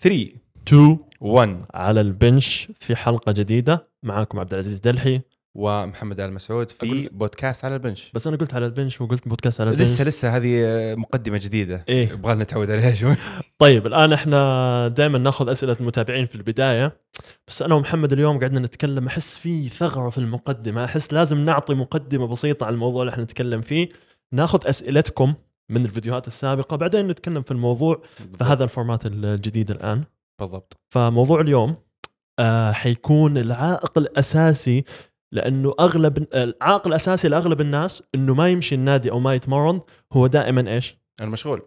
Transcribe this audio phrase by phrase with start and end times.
[0.00, 0.28] 3
[0.68, 3.88] 2 1 على البنش في حلقة جديدة.
[4.02, 5.20] معاكم عبد العزيز دلحي.
[5.54, 6.76] ومحمد آل مسعود في
[7.08, 8.10] أقول- بودكاست على البنش.
[8.14, 9.82] بس أنا قلت على البنش وقلت بودكاست على البنش.
[9.86, 10.64] لسه لسه هذه
[10.94, 11.84] مقدمة جديدة.
[11.88, 12.08] إيه.
[12.08, 13.16] يبغى لنا نتعود عليها شوي.
[13.58, 16.96] طيب الآن إحنا دائما نأخذ أسئلة المتابعين في البداية.
[17.48, 20.84] بس أنا ومحمد اليوم قعدنا نتكلم أحس في ثغرة في المقدمة.
[20.84, 23.88] أحس لازم نعطي مقدمة بسيطة عن الموضوع اللي إحنا نتكلم فيه.
[24.32, 25.34] نأخذ أسئلتكم.
[25.70, 26.76] من الفيديوهات السابقة.
[26.76, 28.02] بعدين نتكلم في الموضوع
[28.38, 30.04] فهذا الفورمات الجديد الآن.
[30.40, 30.76] بالضبط.
[30.94, 31.76] فموضوع اليوم
[32.38, 34.84] آه حيكون العائق الأساسي
[35.32, 39.80] لأنه أغلب العائق الأساسي لأغلب الناس إنه ما يمشي النادي أو ما يتمرن
[40.12, 41.62] هو دائما إيش؟ أنا مشغول.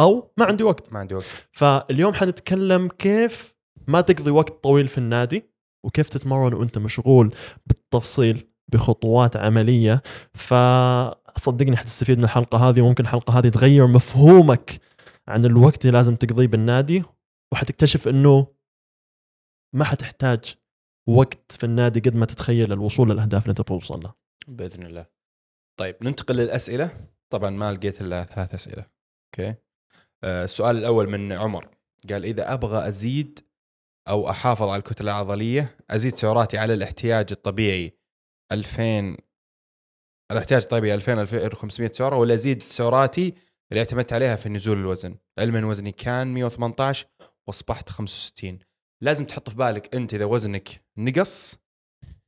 [0.00, 0.92] أو ما عندي وقت.
[0.92, 1.48] ما عندي وقت.
[1.52, 3.54] فاليوم حنتكلم كيف
[3.88, 5.50] ما تقضي وقت طويل في النادي
[5.86, 7.34] وكيف تتمرن وأنت مشغول
[7.66, 10.02] بالتفصيل بخطوات عملية.
[11.36, 14.80] فصدقني حتستفيد من الحلقة هذه وممكن الحلقة هذه تغير مفهومك
[15.28, 17.02] عن الوقت اللي لازم تقضيه بالنادي
[17.52, 18.46] وحتكتشف إنه
[19.74, 20.54] ما حتحتاج
[21.08, 24.14] وقت في النادي قد ما تتخيل الوصول للأهداف اللي تبغى توصل لها
[24.48, 25.06] بإذن الله.
[25.78, 27.08] طيب ننتقل للأسئلة.
[27.32, 28.86] طبعا ما لقيت إلا ثلاث أسئلة.
[29.26, 29.54] أوكي.
[30.24, 31.68] آه السؤال الأول من عمر.
[32.10, 33.40] قال إذا أبغى أزيد
[34.08, 37.98] أو أحافظ على الكتلة العضلية أزيد سعراتي على الاحتياج الطبيعي
[38.52, 39.16] 2000
[40.30, 43.34] الأحتياج الطبيعي 2000 2500 سعرة ولا ازيد سعراتي
[43.70, 45.16] اللي اعتمدت عليها في نزول الوزن.
[45.38, 47.06] علما وزني كان 118
[47.46, 48.58] وأصبحت 65
[49.02, 51.58] لازم تحط في بالك أنت إذا وزنك نقص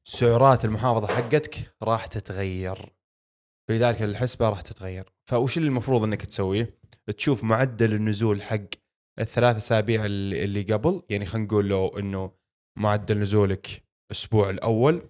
[0.09, 2.93] سعرات المحافظة حقتك راح تتغير.
[3.69, 5.13] فلذلك الحسبة راح تتغير.
[5.31, 6.79] فوش اللي المفروض إنك تسويه؟
[7.19, 8.61] تشوف معدل النزول حق
[9.19, 11.03] الثلاث أسابيع اللي قبل.
[11.09, 12.33] يعني خلينا نقول لو إنه
[12.79, 15.09] معدل نزولك الأسبوع الأول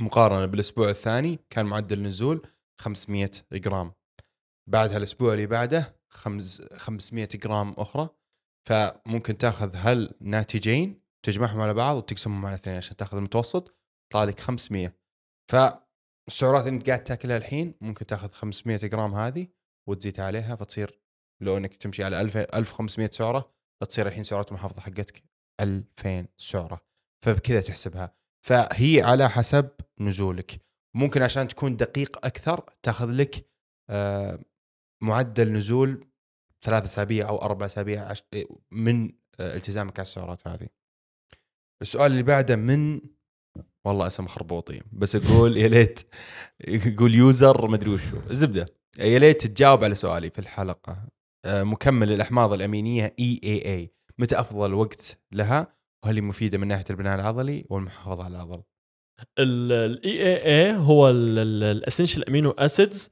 [0.00, 2.46] مقارنة بالأسبوع الثاني كان معدل نزول
[2.80, 3.92] 500 جرام.
[4.70, 8.08] بعدها الأسبوع اللي بعده خمس 500 جرام أخرى.
[8.68, 13.76] فممكن تأخذ هل ناتجين تجمعهم على بعض وتقسمهم على اثنين عشان تأخذ المتوسط
[14.06, 14.94] يطلع لك 500
[15.50, 19.48] فالسعرات اللي انت قاعد تأكلها الحين ممكن تأخذ 500 جرام هذه
[19.88, 21.00] وتزيد عليها فتصير
[21.42, 23.54] لو انك تمشي على 1000 1500 سعرة
[23.88, 25.22] تصير الحين سعرات المحافظه حقتك
[25.60, 26.80] 2000 سعرة.
[27.24, 28.16] فبكذا تحسبها.
[28.48, 29.70] فهي على حسب
[30.00, 30.60] نزولك.
[30.94, 33.48] ممكن عشان تكون دقيق أكثر تاخذ لك
[33.90, 34.38] آه،
[35.02, 36.08] معدل نزول
[36.62, 38.12] ثلاث أسابيع أو أربع أسابيع
[38.70, 40.68] من آه، التزامك على السعرات هذه.
[41.82, 43.00] السؤال اللي بعده من
[43.84, 46.00] والله اسم خربوطي بس يقول يا ليت
[46.68, 48.16] يقول user مدري وشو.
[48.30, 48.66] الزبده
[48.98, 51.08] يا ليت تجاوب على سؤالي في الحلقة.
[51.44, 53.92] آه، مكمل الأحماض الأمينية EAA.
[54.18, 58.62] متى أفضل وقت لها؟ وهل هي مفيدة من ناحية البناء العضلي والمحافظة على العضل؟
[59.38, 63.10] ال EAA هو ال essential amino acids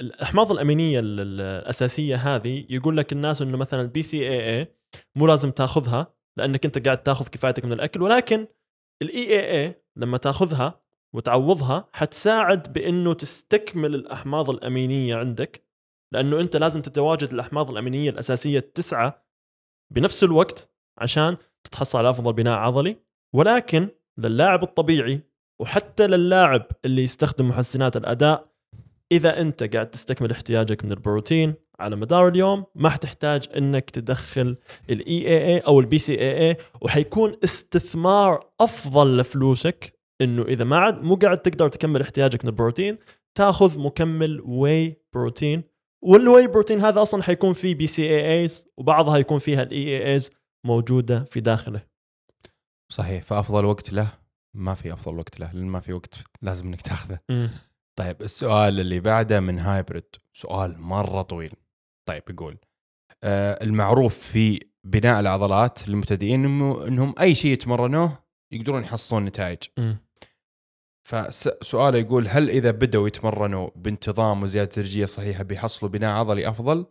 [0.00, 4.74] الأحماض الأمينية ال- ال- الأساسية هذه يقول لك الناس إنه مثلا ال BCAA
[5.16, 8.46] مو لازم تاخذها لأنك أنت قاعد تاخذ كفايتك من الأكل ولكن
[9.02, 10.80] الاي إي إي لما تاخذها
[11.14, 15.66] وتعوضها حتساعد بإنه تستكمل الأحماض الأمينية عندك
[16.12, 19.24] لأنه أنت لازم تتواجد الأحماض الأمينية الأساسية التسعة
[19.94, 22.96] بنفس الوقت عشان تتحصل على أفضل بناء عضلي
[23.34, 23.88] ولكن
[24.18, 25.20] للاعب الطبيعي
[25.60, 28.52] وحتى للاعب اللي يستخدم محسنات الأداء
[29.12, 34.56] إذا أنت قاعد تستكمل احتياجك من البروتين على مدار اليوم ما حتحتاج إنك تدخل
[34.90, 41.38] ال EAA أو ال BCAA وحيكون استثمار أفضل لفلوسك إنه إذا ما عاد مو قاعد
[41.38, 42.98] تقدر تكمل احتياجك من البروتين
[43.34, 45.62] تاخذ مكمل whey protein
[46.02, 50.30] وال whey protein هذا أصلا حيكون فيه BCAAs وبعضها يكون فيها ال EAAs
[50.66, 51.82] موجودة في داخله.
[52.92, 54.08] صحيح فأفضل وقت له؟
[54.56, 57.18] ما في أفضل وقت له لأن ما في وقت لازم إنك تأخذه.
[57.98, 61.52] طيب السؤال اللي بعده من hybrid سؤال مرة طويل.
[62.08, 62.58] طيب يقول
[63.24, 68.18] آه المعروف في بناء العضلات للمبتدئين انه إنهم أي شيء يتمرنوه
[68.52, 69.58] يقدرون يحصلون نتائج.
[69.78, 69.96] مم.
[71.08, 76.86] فسؤاله يقول هل إذا بدأوا يتمرنوا بانتظام وزيادة تدريجيه صحيحة بيحصلوا بناء عضلي أفضل؟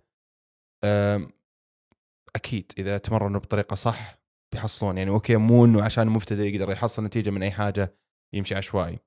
[2.36, 4.22] أكيد إذا تمرنوا بطريقة صح
[4.54, 7.96] بيحصلون يعني أوكي مو إنه عشان مبتدئ يقدر يحصل نتيجة من أي حاجة
[8.34, 9.00] يمشي عشوائي.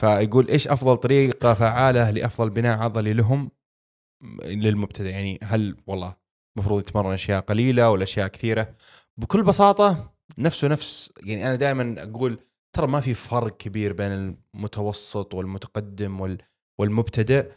[0.00, 3.50] فيقول إيش أفضل طريقة فعالة لأفضل بناء عضلي لهم
[4.44, 6.16] للمبتدئ يعني هل والله
[6.56, 8.74] المفروض يتمرن أشياء قليلة ولا أشياء كثيرة؟
[9.16, 12.38] بكل بساطة نفسه نفس يعني أنا دائما أقول
[12.76, 14.12] ترى ما في فرق كبير بين
[14.54, 16.38] المتوسط والمتقدم وال
[16.80, 17.52] والمبتدئ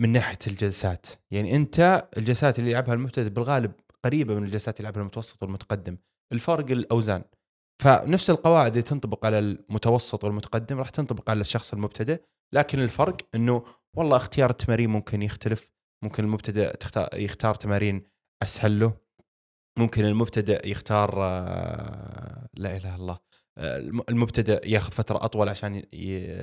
[0.00, 3.72] من ناحية الجلسات، يعني أنت الجلسات اللي يلعبها المبتدئ بالغالب
[4.04, 5.96] قريبة من الجلسات اللي يلعبها المتوسط والمتقدم،
[6.32, 7.24] الفرق الأوزان.
[7.82, 12.22] فنفس القواعد اللي تنطبق على المتوسط والمتقدم راح تنطبق على الشخص المبتدئ،
[12.54, 13.64] لكن الفرق إنه
[13.96, 15.72] والله اختيار التمارين ممكن يختلف،
[16.04, 16.76] ممكن المبتدئ
[17.14, 18.02] يختار تمارين
[18.42, 18.92] أسهل له.
[19.78, 23.29] ممكن المبتدئ يختار آه، لا إله إلا الله.
[24.08, 25.82] المبتدئ ياخذ فترة أطول عشان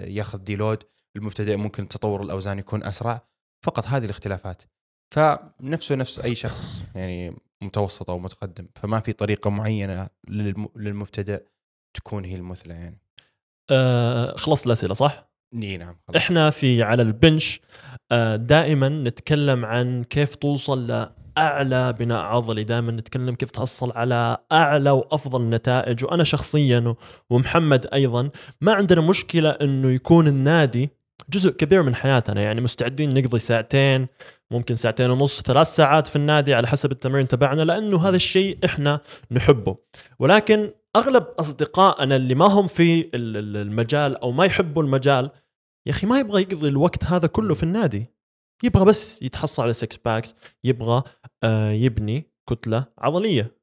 [0.08, 0.84] ياخذ ديلود.
[1.16, 3.28] المبتدئ ممكن تطور الأوزان يكون أسرع.
[3.66, 4.64] فقط هذه الاختلافات.
[5.16, 8.68] فنفسه نفس أي شخص يعني متوسط أو متقدم.
[8.76, 11.44] فما في طريقة معينة للم- للمبتدئ
[11.94, 13.02] تكون هي المثلى يعني.
[13.70, 16.18] آه خلص الأسئلة صح؟ إي نعم خلاص.
[16.24, 17.62] إحنا في على البنش.
[18.12, 22.64] آه، دائما نتكلم عن كيف توصل لاعلى بناء عضلي.
[22.64, 26.06] دائما نتكلم كيف تحصل على أعلى وأفضل نتائج.
[26.06, 26.96] وأنا شخصيا
[27.30, 28.30] ومحمد أيضا
[28.62, 30.90] ما عندنا مشكلة إنه يكون النادي
[31.30, 32.42] جزء كبير من حياتنا.
[32.42, 34.08] يعني مستعدين نقضي ساعتين
[34.52, 39.00] ممكن ساعتين ونص ثلاث ساعات في النادي على حسب التمرين تبعنا لأنه هذا الشيء إحنا
[39.32, 39.78] نحبه.
[40.20, 45.32] ولكن أغلب أصدقائنا اللي ما هم في ال- ال- المجال أو ما يحبوا المجال
[45.86, 48.17] يا أخي ما يبغى يقضي الوقت هذا كله في النادي.
[48.64, 51.04] يبغى بس يتحصل على 6 packs يبغى
[51.44, 53.58] آه يبني كتلة عضلية.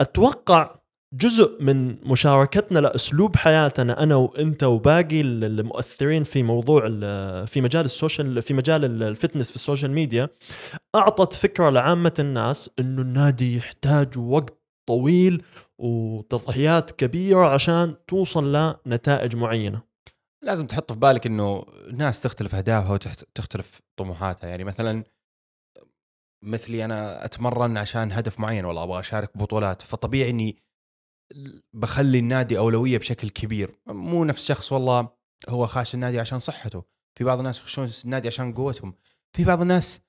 [0.00, 0.78] فاتوقع
[1.14, 6.80] جزء من مشاركتنا لأسلوب حياتنا أنا وأنت وباقي ال- المؤثرين في موضوع
[7.44, 10.28] في مجال ال social في مجال ال- ال fitness في ال social media
[10.94, 14.58] أعطت فكرة لعامة الناس إنه النادي يحتاج وقت
[14.88, 15.42] طويل
[15.78, 19.87] وتضحيات كبيرة عشان توصل لنتائج معينة.
[20.42, 24.48] لازم تحط في بالك إنه الناس تختلف أهدافها وتختلف طموحاتها.
[24.48, 25.04] يعني مثلا
[26.44, 30.62] مثلي أنا أتمرن عشان هدف معين والله أبغى أشارك ببطولات فطبيعي إني
[31.72, 33.78] بخلي النادي أولوية بشكل كبير.
[33.86, 35.08] مو نفس شخص والله
[35.48, 36.84] هو خاش النادي عشان صحته.
[37.18, 38.94] في بعض الناس يخشون النادي عشان قوتهم.
[39.36, 40.00] في بعض الناس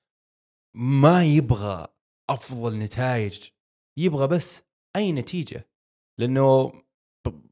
[0.76, 1.86] ما يبغى
[2.30, 3.48] أفضل نتائج
[3.98, 4.62] يبغى بس
[4.96, 5.70] أي نتيجة.
[6.18, 6.72] لأنه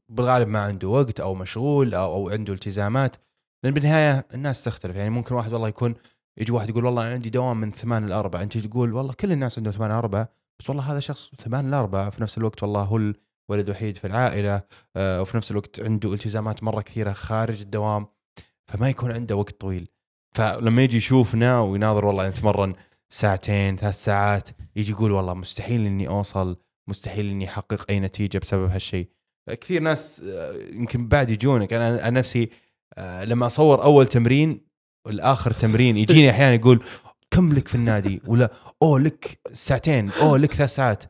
[0.09, 3.15] بالغالب ما عنده وقت أو مشغول أو, أو عنده التزامات.
[3.63, 4.95] لأن بالنهاية الناس تختلف.
[4.95, 5.95] يعني ممكن واحد والله يكون
[6.37, 9.73] يجي واحد يقول والله عندي دوام من ثمان لأربعة أنت تقول والله كل الناس عندهم
[9.73, 10.29] ثمان لأربعة
[10.59, 12.97] بس والله هذا شخص ثمان لأربعة في نفس الوقت والله هو
[13.49, 14.61] الولد وحيد في العائلة
[14.95, 18.07] آه، وفي نفس الوقت عنده التزامات مرة كثيرة خارج الدوام
[18.67, 19.87] فما يكون عنده وقت طويل.
[20.35, 22.73] فلما يجي يشوفنا ويناظر والله نتمرن
[23.09, 26.57] ساعتين ثلاث ساعات يجي يقول والله مستحيل إني أوصل
[26.87, 29.09] مستحيل إني أحقق أي نتيجة بسبب هالشيء.
[29.55, 31.73] كثير ناس آه، يمكن بعد يجونك.
[31.73, 32.49] أنا أنا نفسي
[32.97, 34.61] آه، لما أصور أول تمرين
[35.05, 36.83] والاخر تمرين يجيني أحيانا يقول
[37.31, 38.51] كم لك في النادي؟ ولا
[38.81, 41.03] أوه لك ساعتين أوه لك ثلاث ساعات.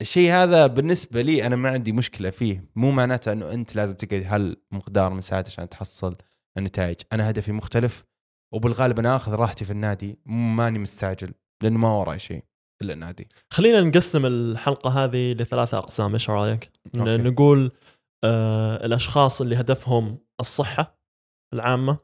[0.00, 2.64] الشيء هذا بالنسبة لي أنا ما عندي مشكلة فيه.
[2.76, 6.16] مو معناته إنه أنت لازم تقعد هالمقدار من ساعات عشان تحصل
[6.58, 6.96] النتائج.
[7.12, 8.04] أنا هدفي مختلف
[8.54, 12.44] وبالغالب أنا آخذ راحتي في النادي ماني مستعجل لأنه ما وراي شيء.
[12.82, 17.16] إلا النادي خلينا نقسم الحلقة هذه لثلاثة أقسام إيش رأيك؟ ن- أوكي.
[17.16, 17.70] نقول
[18.24, 20.98] آه الأشخاص اللي هدفهم الصحة
[21.54, 21.98] العامة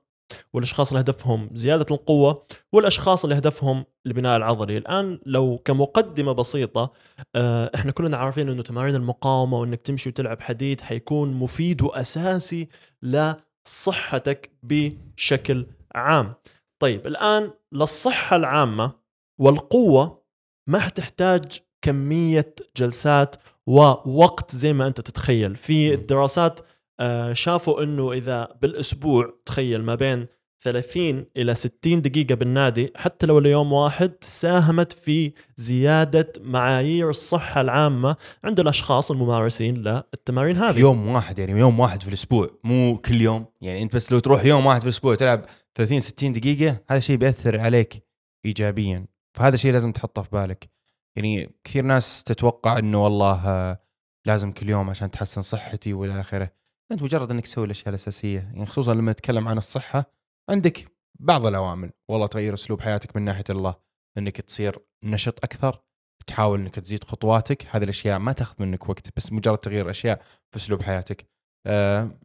[0.52, 6.92] والأشخاص اللي هدفهم زيادة القوة والأشخاص اللي هدفهم البناء العضلي الآن لو كمقدمة بسيطة
[7.34, 12.68] آه إحنا كلنا عارفين أنه تمارين المقاومة وأنك تمشي وتلعب حديد حيكون مفيد وأساسي
[13.02, 16.34] لصحتك بشكل عام
[16.78, 18.92] طيب الآن للصحة العامة
[19.40, 20.25] والقوة
[20.66, 23.36] ما حتحتاج كمية جلسات
[23.66, 25.56] ووقت زي ما أنت تتخيل.
[25.56, 26.60] في الدراسات
[27.00, 30.26] آه، شافوا أنه إذا بالأسبوع تخيل ما بين
[30.62, 38.16] 30 إلى 60 دقيقة بالنادي حتى لو ليوم واحد ساهمت في زيادة معايير الصحة العامة
[38.44, 40.78] عند الأشخاص الممارسين للتمارين هذه.
[40.78, 43.44] يوم واحد يعني يوم واحد في الأسبوع مو كل يوم.
[43.60, 45.44] يعني أنت بس لو تروح يوم واحد في الأسبوع تلعب
[45.74, 48.02] 30 60 دقيقة هذا شيء بيأثر عليك
[48.44, 49.06] ايجابيا.
[49.36, 50.70] فهذا شيء لازم تحطه في بالك.
[51.16, 53.80] يعني كثير ناس تتوقع إنه والله آه،
[54.26, 56.52] لازم كل يوم عشان تحسن صحتي والى آخره.
[56.92, 58.38] أنت مجرد إنك تسوي الأشياء الأساسية.
[58.38, 60.12] يعني خصوصا لما نتكلم عن الصحة
[60.50, 63.74] عندك بعض العوامل والله تغير أسلوب حياتك من ناحية الله.
[64.18, 65.82] إنك تصير نشط أكثر
[66.26, 67.66] تحاول إنك تزيد خطواتك.
[67.70, 71.26] هذه الأشياء ما تأخذ منك وقت بس مجرد تغيير أشياء في أسلوب حياتك
[71.66, 72.18] آه،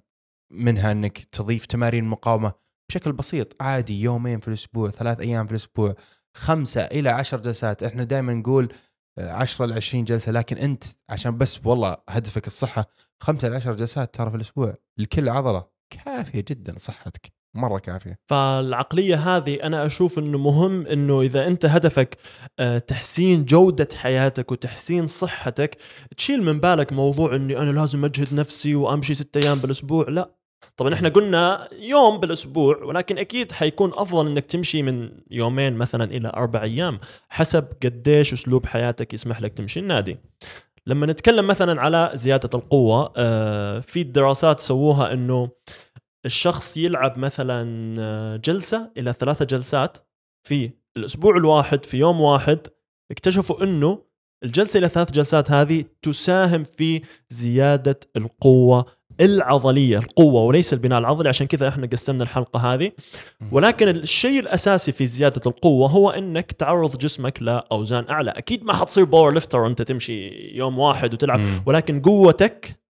[0.51, 2.53] منها إنك تضيف تمارين مقاومة
[2.89, 3.61] بشكل بسيط.
[3.61, 5.95] عادي يومين في الأسبوع ثلاث أيام في الأسبوع.
[6.33, 7.83] خمسة إلى عشر جلسات.
[7.83, 8.73] إحنا دائما نقول
[9.17, 12.85] آه، 10 ل 20 جلسة لكن أنت عشان بس والله هدفك الصحة
[13.23, 18.19] خمسة ل 10 جلسات ترى في الأسبوع لكل عضلة كافية جدا لصحتك مرة كافية.
[18.29, 22.17] فالعقلية هذه أنا أشوف أنه مهم أنه إذا أنت هدفك
[22.59, 25.77] آه، تحسين جودة حياتك وتحسين صحتك
[26.17, 30.09] تشيل من بالك موضوع أني أنا لازم أجهد نفسي وأمشي ستة أيام بالأسبوع.
[30.09, 30.35] لا
[30.77, 36.31] طبعا إحنا قلنا يوم بالأسبوع ولكن أكيد حيكون أفضل إنك تمشي من يومين مثلا إلى
[36.35, 36.99] أربع أيام
[37.29, 40.17] حسب قديش أسلوب حياتك يسمح لك تمشي النادي.
[40.87, 45.49] لما نتكلم مثلا على زيادة القوة آه، في دراسات سووها إنه
[46.25, 49.97] الشخص يلعب مثلا آه، جلسة إلى ثلاثة جلسات
[50.47, 52.67] في الأسبوع الواحد في يوم واحد
[53.11, 54.03] اكتشفوا إنه
[54.43, 58.85] الجلسة إلى ثلاث جلسات هذه تساهم في زيادة القوة
[59.21, 61.29] العضلية القوة وليس البناء العضلي.
[61.29, 62.91] عشان كذا إحنا قسمنا الحلقة هذه.
[63.51, 68.31] ولكن الشيء الأساسي في زيادة القوة هو إنك تعرض جسمك لأوزان أعلى.
[68.31, 71.63] أكيد ما حتصير powerlifter وأنت تمشي يوم واحد وتلعب مم.
[71.65, 72.81] ولكن قوتك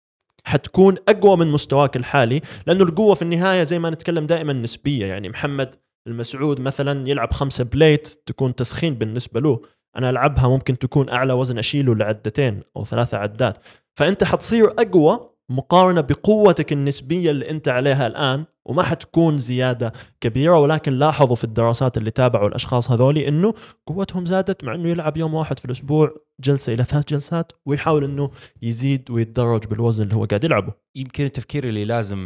[0.44, 5.06] حتكون أقوى من مستواك الحالي لأنه القوة في النهاية زي ما نتكلم دائما نسبية.
[5.06, 5.74] يعني محمد
[6.06, 9.60] المسعود مثلا يلعب خمسة بليت تكون تسخين بالنسبة له.
[9.96, 13.58] أنا ألعبها ممكن تكون أعلى وزن أشيله لعدتين أو ثلاثة عدات.
[13.94, 20.92] فأنت حتصير أقوى مقارنة بقوتك النسبية اللي أنت عليها الآن وما حتكون زيادة كبيرة ولكن
[20.92, 23.54] لاحظوا في الدراسات اللي تابعوا الأشخاص هذولي إنه
[23.86, 28.30] قوتهم زادت مع إنه يلعب يوم واحد في الأسبوع جلسة إلى ثلاث جلسات ويحاول إنه
[28.62, 30.72] يزيد ويتدرج بالوزن اللي هو قاعد يلعبه.
[30.96, 32.18] يمكن التفكير اللي لازم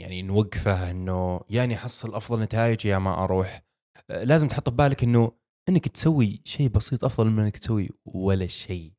[0.00, 3.62] يعني نوقفه إنه يعني احصل أفضل نتائج يا ما أروح.
[4.10, 5.32] آه، لازم تحط ببالك إنه
[5.68, 8.97] إنك تسوي شيء بسيط أفضل من إنك تسوي ولا شيء.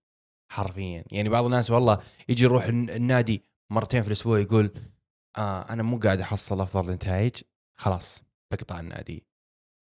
[0.52, 1.04] حرفيا.
[1.12, 4.72] يعني بعض الناس والله يجي يروح الن- النادي مرتين في الأسبوع يقول
[5.38, 7.36] آه أنا مو قاعد أحصل أفضل نتائج.
[7.80, 9.26] خلاص بقطع النادي.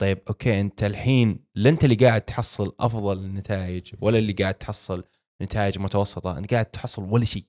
[0.01, 5.03] طيب أوكي أنت الحين لا أنت اللي قاعد تحصل أفضل النتائج ولا اللي قاعد تحصل
[5.41, 6.37] نتائج متوسطة.
[6.37, 7.45] أنت قاعد تحصل ولا شيء.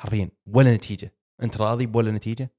[0.00, 1.14] حرفيا ولا نتيجة.
[1.42, 2.50] أنت راضي بولا نتيجة؟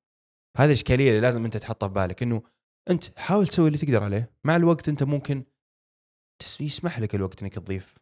[0.57, 2.43] هذه الاشكاليه اللي لازم أنت تحطها في بالك إنه
[2.89, 4.31] أنت حاول تسوي اللي تقدر عليه.
[4.43, 5.43] مع الوقت أنت ممكن
[6.59, 7.98] يسمح لك الوقت إنك تضيف.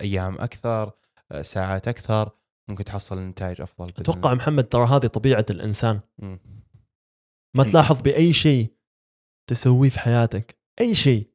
[0.00, 0.92] أيام أكثر
[1.32, 2.30] آه، ساعات أكثر
[2.68, 4.34] ممكن تحصل نتائج أفضل أتوقع.
[4.34, 6.00] محمد ترى هذه طبيعة الإنسان.
[7.54, 7.64] ما.
[7.64, 8.74] تلاحظ بأي شيء
[9.46, 11.28] تسويه في حياتك أي شيء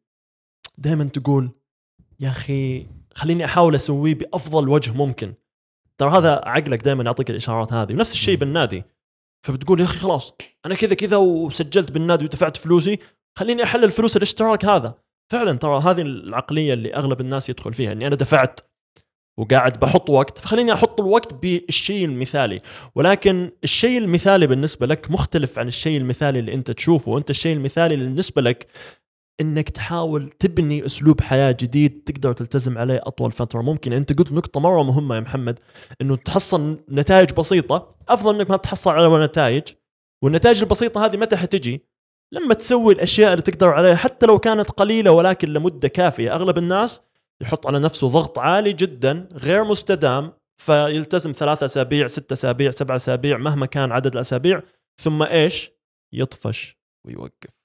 [0.77, 1.49] دائما تقول
[2.19, 5.33] يا أخي خليني أحاول أسويه بأفضل وجه ممكن
[5.97, 8.37] ترى هذا عقلك دائما يعطيك الإشارات هذه ونفس الشيء.
[8.37, 8.83] بالنادي
[9.45, 10.33] فبتقول يا أخي خلاص
[10.65, 12.99] أنا كذا كذا وسجلت بالنادي ودفعت فلوسي
[13.37, 18.07] خليني أحلل فلوس الاشتراك هذا فعلا ترى هذه العقلية اللي أغلب الناس يدخل فيها إني
[18.07, 18.59] أنا دفعت
[19.39, 22.61] وقاعد بحط وقت فخليني أحط الوقت بالشيء المثالي.
[22.95, 27.11] ولكن الشيء المثالي بالنسبة لك مختلف عن الشيء المثالي اللي أنت تشوفه.
[27.11, 28.67] وانت الشيء المثالي بالنسبة لك
[29.41, 33.61] إنك تحاول تبني أسلوب حياة جديد تقدر تلتزم عليه أطول فترة.
[33.61, 35.59] ممكن أنت قلت نقطة مرة مهمة يا محمد
[36.01, 37.89] إنه تحصل نتائج بسيطة.
[38.09, 39.63] أفضل إنك ما تحصل على نتائج
[40.23, 41.88] والنتائج البسيطة هذه متى حتجي؟
[42.31, 47.01] لما تسوي الأشياء اللي تقدر عليها حتى لو كانت قليلة ولكن لمدة كافية أغلب الناس
[47.41, 53.37] يحط على نفسه ضغط عالي جدا غير مستدام فيلتزم ثلاثة أسابيع ستة أسابيع سبعة أسابيع
[53.37, 54.61] مهما كان عدد الأسابيع
[55.01, 55.71] ثم إيش؟
[56.13, 57.59] يطفش ويوقف.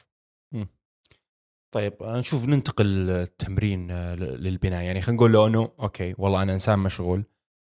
[1.74, 4.82] طيب آه، نشوف ننتقل التمرين آه، للبناء.
[4.82, 7.24] يعني خلينا نقول له إنه أوكي والله أنا إنسان مشغول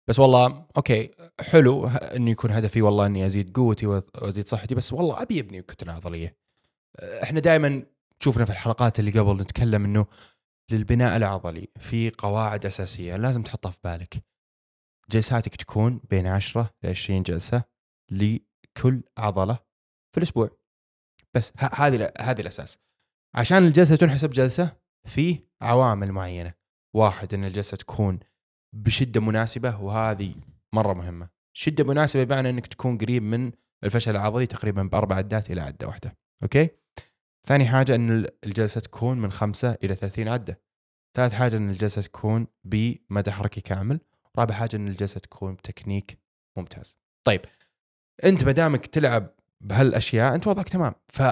[0.08, 5.22] بس والله أوكي حلو إنه يكون هدفي والله إني أزيد قوتي وأزيد صحتي بس والله
[5.22, 6.47] أبي أبني كتلة عضلية.
[7.22, 7.82] إحنا دائما
[8.20, 10.06] شوفنا في الحلقات اللي قبل نتكلم إنه
[10.70, 14.24] للبناء العضلي في قواعد أساسية لازم تحطها في بالك.
[15.10, 17.64] جلساتك تكون بين 10 ل 20 جلسة
[18.10, 19.58] لكل عضلة
[20.12, 20.50] في الأسبوع.
[21.34, 22.78] بس هذه هذه الأساس.
[23.34, 24.76] عشان الجلسة تنحسب جلسة
[25.06, 26.54] في عوامل معينة
[26.96, 28.20] واحد إن الجلسة تكون
[28.74, 30.34] بشدة مناسبة وهذه
[30.74, 33.52] مرة مهمة شدة مناسبة بمعنى إنك تكون قريب من
[33.84, 36.70] الفشل العضلي تقريبا بأربع عدات إلى عدة واحدة أوكي؟
[37.46, 40.60] ثاني حاجة إن الجلسه تكون من خمسة إلى 30 عدة.
[41.16, 44.00] ثالث حاجة إن الجلسه تكون بمدى حركي كامل.
[44.38, 46.18] رابع حاجة إن الجلسه تكون بتكنيك
[46.56, 46.98] ممتاز.
[47.24, 47.40] طيب
[48.24, 50.94] أنت ما دامك تلعب بهالأشياء أنت وضعك تمام.
[51.06, 51.22] ف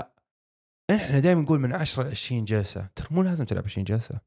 [0.90, 2.88] إحنا دائما نقول من 10 ل 20 جلسة.
[2.96, 4.20] ترى مو لازم تلعب 20 جلسة.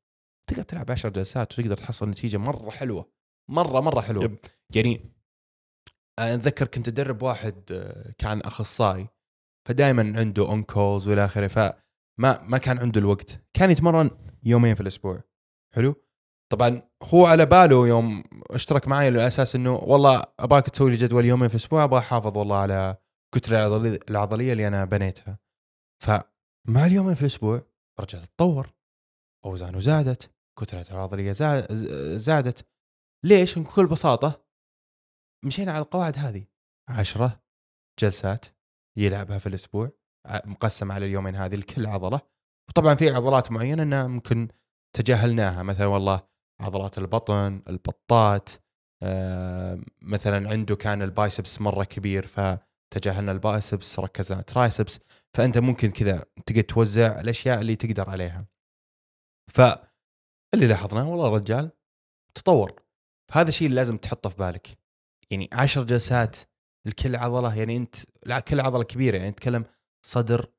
[0.48, 3.12] تقدر تلعب 10 جلسات وتقدر تحصل نتيجة مرة حلوة.
[3.50, 4.24] مرة مرة حلوة.
[4.24, 4.38] yep.
[4.76, 5.14] يعني
[6.20, 9.08] أتذكر كنت أدرب واحد آه، كان أخصائي.
[9.70, 11.48] فدائما عنده on calls والى آخره.
[11.48, 13.42] فما ما كان عنده الوقت.
[13.54, 14.12] كان يتمرن
[14.44, 15.24] يومين في الأسبوع.
[15.76, 15.96] حلو؟
[16.52, 21.26] طبعا هو على باله يوم اشترك معي على أساس إنه والله ابغاك تسوي لي جدول
[21.26, 22.98] يومين في الأسبوع أبغى أحافظ والله على
[23.36, 23.68] الكتله
[24.10, 25.40] العضليه اللي أنا بنيتها.
[26.04, 27.62] فمع اليومين في الأسبوع
[28.00, 28.74] رجل تطور
[29.46, 31.32] اوزانه زادت كتلته العضلية
[32.18, 32.68] زادت.
[33.26, 34.46] ليش؟ بكل بساطة
[35.46, 36.46] مشينا على القواعد هذه.
[36.90, 37.44] عشرة
[38.00, 38.46] جلسات.
[39.06, 39.92] يلعبها في الأسبوع
[40.26, 42.22] ع- مقسمة على اليومين هذه لكل عضلة.
[42.70, 44.48] وطبعا في عضلات معينة إنها ممكن
[44.96, 46.22] تجاهلناها مثلا والله
[46.62, 48.50] عضلات البطن البطات
[49.04, 55.00] آه، مثلا عنده كان ال biceps مرة كبير فتجاهلنا ال biceps ركزنا triceps
[55.38, 58.46] فأنت ممكن كذا تقدر توزع الأشياء اللي تقدر عليها.
[59.54, 61.72] فاللي لاحظناه والله الرجال
[62.36, 62.82] تطور.
[63.32, 64.78] فهذا الشيء اللي لازم تحطه في بالك.
[65.32, 66.38] يعني عشر جلسات
[66.86, 67.96] لكل عضلة يعني أنت
[68.26, 69.66] لا كل عضلة كبيرة يعني نتكلم
[70.06, 70.52] صدر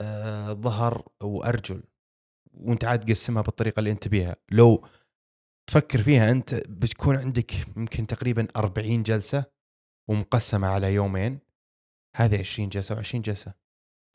[0.00, 1.82] آه، ظهر وأرجل
[2.54, 4.36] وأنت عاد تقسمها بالطريقة اللي أنت بيها.
[4.50, 4.86] لو
[5.66, 9.44] تفكر فيها أنت بتكون عندك يمكن تقريبا 40 جلسة
[10.10, 11.38] ومقسمة على يومين
[12.16, 13.54] هذه 20 جلسة و20 جلسة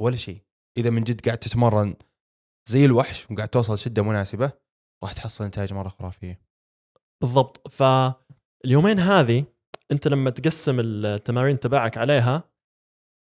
[0.02, 0.42] ولا شيء.
[0.78, 1.96] إذا من جد قاعد تتمرن
[2.70, 4.52] زي الوحش وقاعد توصل شدة مناسبة
[5.04, 6.42] راح تحصل نتائج مرة خرافية.
[7.22, 7.68] بالضبط.
[7.68, 9.46] فاليومين هذه
[9.92, 12.44] انت لما تقسم التمارين تبعك عليها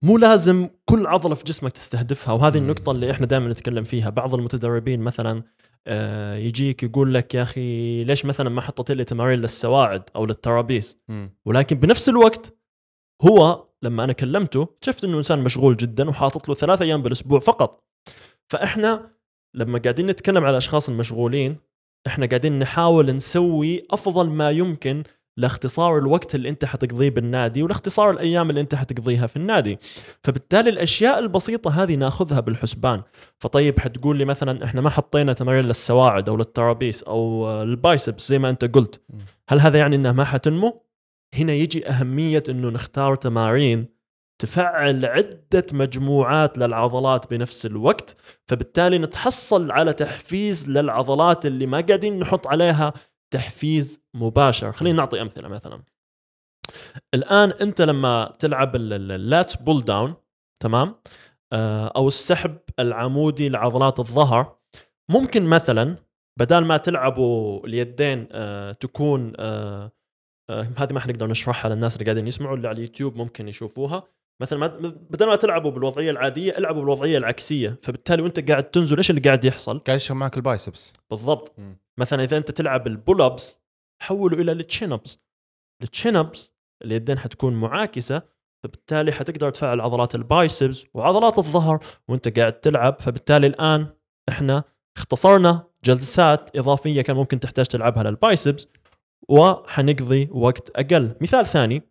[0.04, 2.58] مو لازم كل عضلة في جسمك تستهدفها وهذه.
[2.58, 5.44] النقطة اللي إحنا دائما نتكلم فيها بعض المتدربين مثلا
[5.88, 11.00] آه، يجيك يقول لك يا أخي ليش مثلا ما حطيت لي تمارين للسواعد أو للترابيس.
[11.46, 12.58] ولكن بنفس الوقت
[13.22, 17.84] هو لما أنا كلمته اكتشفت إنه إنسان مشغول جدا وحاطط له ثلاث أيام بالأسبوع فقط
[18.50, 19.12] فإحنا
[19.54, 21.58] لما قاعدين نتكلم على الأشخاص المشغولين
[22.08, 25.04] إحنا قاعدين نحاول نسوي أفضل ما يمكن
[25.38, 29.80] لاختصار الوقت اللي انت حتقضيه بالنادي ولاختصار الأيام اللي انت حتقضيها في النادي.
[30.24, 33.02] فبالتالي الأشياء البسيطة هذه ناخذها بالحسبان.
[33.40, 38.30] فطيب حتقول لي مثلا إحنا ما حطينا تمارين للسواعد أو لل traps أو ال biceps
[38.30, 39.02] زي ما أنت قلت.
[39.50, 40.86] هل هذا يعني إنها ما حتنمو؟
[41.34, 43.96] هنا يجي أهمية إنه نختار تمارين
[44.40, 48.16] تفعل عدة مجموعات للعضلات بنفس الوقت
[48.48, 52.94] فبالتالي نتحصل على تحفيز للعضلات اللي ما قاعدين نحط عليها
[53.36, 54.72] تحفيز مباشر.
[54.72, 55.84] خلينا نعطي أمثلة مثلا.
[57.14, 60.14] الآن أنت لما تلعب ال lats pull down
[60.60, 60.96] تمام؟
[61.54, 64.58] آه، أو السحب العمودي لعضلات الظهر
[65.12, 65.96] ممكن مثلا
[66.40, 69.92] بدال ما تلعبوا اليدين آه، تكون آه،
[70.50, 74.04] هذه ما حنقدر نشرحها للناس اللي قاعدين يسمعوا اللي على اليوتيوب ممكن يشوفوها.
[74.42, 74.68] مثلا ما
[75.10, 77.80] بدل ما تلعبوا بالوضعية العادية العبوا بالوضعية العكسية.
[77.84, 80.94] فبالتالي وأنت قاعد تنزل إيش اللي قاعد يحصل؟ قاعد يشتغل معك ال biceps.
[81.10, 81.54] بالضبط.
[81.58, 81.78] مم.
[82.00, 83.58] مثلا إذا أنت تلعب ال pull ups
[84.02, 85.20] حوله إلى ال chin ups
[85.84, 86.54] ال chin ups
[86.84, 88.22] اليدين حتكون معاكسة
[88.64, 93.02] فبالتالي حتقدر تفعل عضلات ال biceps وعضلات الظهر وأنت قاعد تلعب.
[93.02, 93.88] فبالتالي الآن
[94.30, 94.64] إحنا
[94.98, 98.68] اختصرنا جلسات إضافية كان ممكن تحتاج تلعبها لل biceps
[99.30, 101.16] وحنقضي وقت أقل.
[101.22, 101.82] مثال ثاني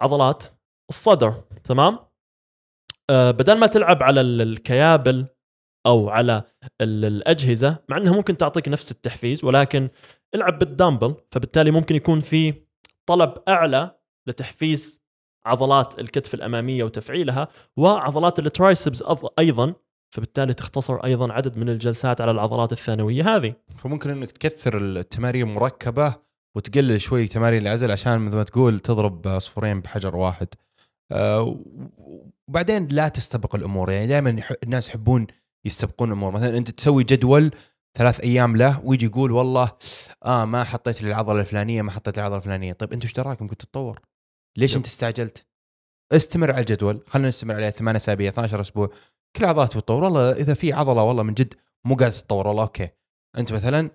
[0.00, 0.44] عضلات
[0.90, 1.42] الصدر.
[1.68, 1.98] تمام
[3.10, 5.26] آه بدل ما تلعب على ال- الكيابل
[5.86, 6.42] أو على
[6.80, 9.88] ال- الأجهزة مع إنها ممكن تعطيك نفس التحفيز ولكن
[10.34, 12.54] العب بالدامبل فبالتالي ممكن يكون في
[13.06, 15.02] طلب أعلى لتحفيز
[15.46, 19.04] عضلات الكتف الأمامية وتفعيلها وعضلات ال triceps
[19.38, 19.74] أيضا
[20.14, 26.14] فبالتالي تختصر أيضا عدد من الجلسات على العضلات الثانوية هذه فممكن إنك تكثر التمارين مركبة
[26.56, 30.48] وتقلل شوي تمارين العزل عشان مثل ما تقول تضرب عصفورين بحجر واحد.
[31.12, 31.60] آه،
[32.48, 33.90] وبعدين لا تستبق الأمور.
[33.90, 35.26] يعني دائما الناس يحبون
[35.64, 36.30] يستبقون الأمور.
[36.32, 37.50] مثلا أنت تسوي جدول
[37.98, 39.72] ثلاث أيام له ويجي يقول والله
[40.24, 42.72] آه ما حطيت لي العضلة الفلانية ما حطيت العضلة الفلانية.
[42.72, 44.00] طيب أنت إيش دراك؟ ممكن تتطور.
[44.58, 44.76] ليش يب.
[44.76, 45.46] أنت استعجلت؟
[46.12, 47.04] استمر على الجدول.
[47.06, 48.90] خلينا نستمر عليه ثمان أسابيع 12 أسبوع.
[49.36, 51.54] كل عضلات تتطور والله إذا في عضلة والله من جد
[51.86, 52.88] مو قاعدة تتطور والله أوكي.
[53.38, 53.90] أنت مثلا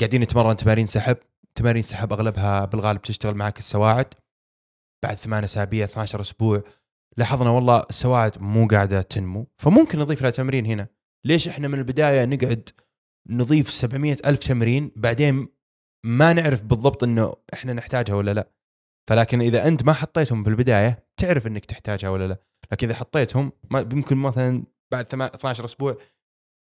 [0.00, 1.16] قاعدين نتمرن تمارين سحب.
[1.54, 4.14] تمارين سحب أغلبها بالغالب تشتغل معك السواعد.
[5.04, 6.62] بعد ثمان أسابيع 12 أسبوع
[7.16, 9.46] لاحظنا والله السواعد مو قاعدة تنمو.
[9.62, 10.88] فممكن نضيف لها تمرين هنا.
[11.26, 12.68] ليش إحنا من البداية نقعد
[13.28, 15.48] نضيف 700 ألف تمرين بعدين
[16.06, 18.50] ما نعرف بالضبط إنه إحنا نحتاجها ولا لا؟
[19.10, 22.38] فلكن إذا أنت ما حطيتهم في البدايه تعرف إنك تحتاجها ولا لا.
[22.72, 25.96] لكن إذا حطيتهم يمكن مثلا بعد ثما- 12 أسبوع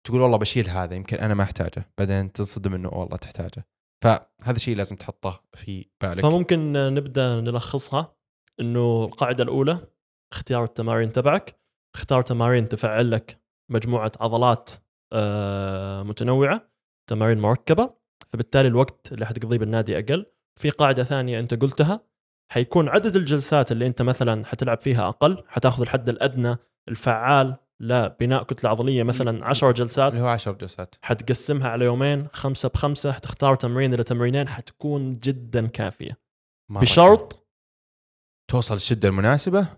[0.06, 1.90] تقول والله بشيل هذا يمكن أنا ما أحتاجه.
[1.98, 3.66] بعدين تنصدم إنه والله تحتاجه.
[4.04, 6.22] فهذا شيء لازم تحطه في بالك.
[6.22, 8.13] فممكن نبدأ نلخصها.
[8.60, 9.78] إنه القاعدة الأولى
[10.32, 11.60] اختيار التمارين تبعك
[11.94, 13.40] اختار تمارين تفعل لك
[13.70, 14.70] مجموعة عضلات
[15.12, 16.70] آه، متنوعة
[17.10, 17.94] تمارين مركبة
[18.32, 20.26] فبالتالي الوقت اللي حتقضيه بالنادي أقل.
[20.60, 22.00] في قاعدة ثانية أنت قلتها
[22.52, 26.56] حيكون عدد الجلسات اللي أنت مثلا حتلعب فيها أقل حتأخذ الحد الأدنى
[26.88, 30.12] الفعال لبناء كتلة عضلية مثلا 10 جلسات.
[30.12, 30.94] اللي هو 10 جلسات.
[31.02, 36.18] حتقسمها على يومين خمسة بخمسة حتختار تمرين إلى تمرينين حتكون جدا كافية.
[36.70, 37.43] مرة بشرط
[38.50, 39.68] توصل الشدة المناسبة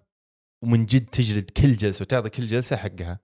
[0.64, 3.20] ومن جد تجلد كل جلسة وتعطي كل جلسة حقها.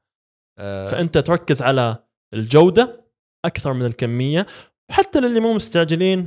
[0.58, 3.04] آه، فأنت تركز على الجودة
[3.44, 4.46] أكثر من الكمية.
[4.90, 6.26] وحتى للي مو مستعجلين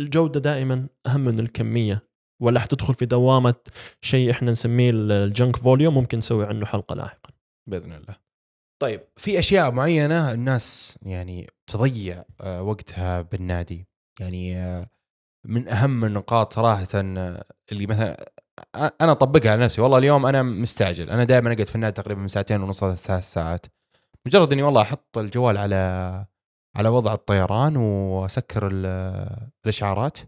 [0.00, 2.08] الجودة دائما أهم من الكمية
[2.42, 3.54] ولا حتدخل في دوامة
[4.00, 7.30] شيء إحنا نسميه الجنك فوليوم ممكن نسوي عنه حلقة لاحقا.
[7.70, 8.16] بإذن الله.
[8.82, 13.86] طيب في أشياء معينة الناس يعني تضيع آه، وقتها بالنادي؟
[14.20, 14.90] يعني آه،
[15.46, 16.86] من أهم النقاط صراحة
[17.72, 18.33] اللي مثلا
[18.74, 22.28] أنا اطبقها على نفسي والله اليوم أنا مستعجل أنا دائما اقعد في النادي تقريبا من
[22.28, 23.66] ساعتين ونص ثلاث ساعات
[24.26, 25.76] مجرد اني والله أحط الجوال على
[26.76, 30.18] على وضع الطيران واسكر ال- الاشعارات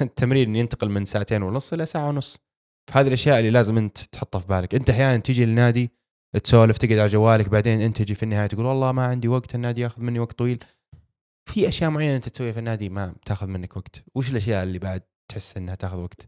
[0.00, 2.38] التمرين ينتقل من ساعتين ونص إلى ساعه ونص
[2.90, 5.90] فهذه الاشياء اللي لازم انت تحطها في بالك انت أحيانا تيجي للنادي
[6.44, 9.80] تسولف تقعد على جوالك بعدين انت تجي في النهايه تقول والله ما عندي وقت النادي
[9.80, 10.64] ياخذ مني وقت طويل
[11.50, 15.02] في اشياء معينه انت تسويها في النادي ما تاخذ منك وقت وش الاشياء اللي بعد
[15.28, 16.26] تحس إنها تاخذ وقت.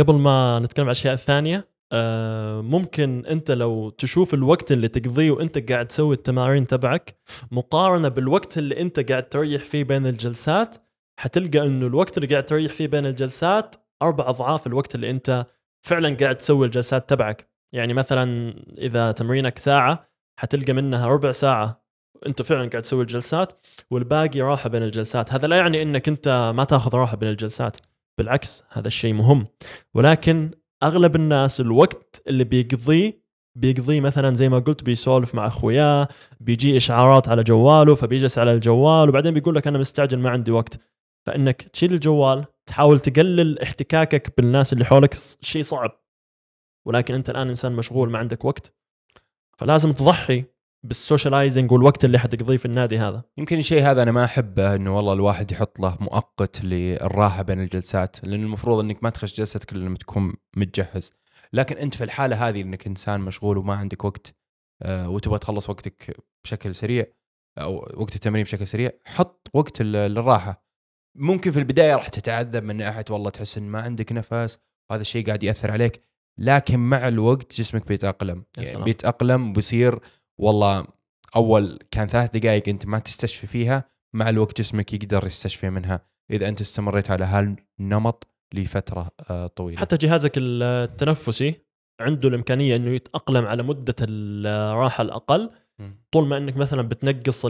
[0.00, 5.72] قبل ما نتكلم عن الأشياء الثانية آه، ممكن أنت لو تشوف الوقت اللي تقضيه وأنت
[5.72, 7.16] قاعد تسوي التمارين تبعك
[7.50, 10.76] مقارنة بالوقت اللي أنت قاعد تريح فيه بين الجلسات
[11.20, 15.46] حتلقى إنه الوقت اللي قاعد تريح فيه بين الجلسات أربع أضعاف الوقت اللي أنت
[15.82, 17.48] فعلا قاعد تسوي الجلسات تبعك.
[17.72, 20.08] يعني مثلا إذا تمرينك ساعة
[20.40, 21.82] حتلقى منها ربع ساعة
[22.26, 23.52] أنت فعلا قاعد تسوي الجلسات
[23.90, 25.32] والباقي راحة بين الجلسات.
[25.32, 27.76] هذا لا يعني إنك أنت ما تاخذ راحة بين الجلسات.
[28.18, 29.46] بالعكس هذا الشيء مهم.
[29.94, 30.50] ولكن
[30.82, 33.28] أغلب الناس الوقت اللي بيقضيه
[33.58, 36.08] بيقضيه مثلا زي ما قلت بيسولف مع أخوياه
[36.40, 40.80] بيجي إشعارات على جواله فبيجلس على الجوال وبعدين بيقول لك أنا مستعجل ما عندي وقت.
[41.26, 45.90] فإنك تشيل الجوال تحاول تقلل احتكاكك بالناس اللي حولك شيء صعب.
[46.86, 48.74] ولكن أنت الآن إنسان مشغول ما عندك وقت.
[49.58, 50.44] فلازم تضحي.
[50.88, 53.22] بالسوشيالايزنج والوقت اللي حتقضيه في النادي هذا.
[53.38, 58.16] يمكن الشيء هذا أنا ما أحبه إنه والله الواحد يحط له مؤقت للراحة بين الجلسات
[58.28, 61.12] لأن المفروض إنك ما تخش جلستك إلا لما تكون متجهز.
[61.52, 64.34] لكن أنت في الحالة هذه إنك إنسان مشغول وما عندك وقت
[64.82, 67.06] آه، وتبغى تخلص وقتك بشكل سريع
[67.58, 70.64] أو وقت التمرين بشكل سريع حط وقت لل- للراحة.
[71.16, 74.58] ممكن في البداية راح تتعذب من ناحيه والله تحس إن ما عندك نفس
[74.90, 76.02] وهذا الشيء قاعد يأثر عليك.
[76.38, 78.44] لكن مع الوقت جسمك بيتأقلم.
[78.58, 78.84] يعني.
[78.84, 79.98] بيتأقلم وبيصير
[80.38, 80.86] والله
[81.36, 86.00] أول كان ثلاث دقائق أنت ما تستشفي فيها مع الوقت جسمك يقدر يستشفي منها.
[86.30, 89.80] إذا أنت استمريت على هالنمط لفترة آه، طويلة.
[89.80, 91.54] حتى جهازك التنفسي
[92.00, 95.50] عنده الإمكانية إنه يتأقلم على مدة الراحة الأقل.
[96.12, 97.46] طول ما إنك مثلا بتنقص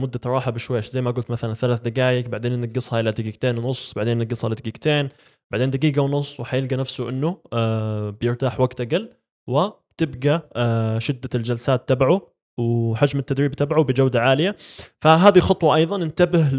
[0.00, 4.18] مدة الراحة بشويش زي ما قلت مثلا ثلاث دقائق بعدين ننقصها إلى دقيقتين ونص بعدين
[4.18, 5.08] ننقصها لدقيقتين
[5.52, 9.12] بعدين دقيقة ونص وحيلقى نفسه إنه آه بيرتاح وقت أقل
[9.46, 14.56] وتبقى آه شدة الجلسات تبعه وحجم التدريب تبعه بجودة عالية.
[15.00, 16.50] فهذه خطوة أيضا انتبه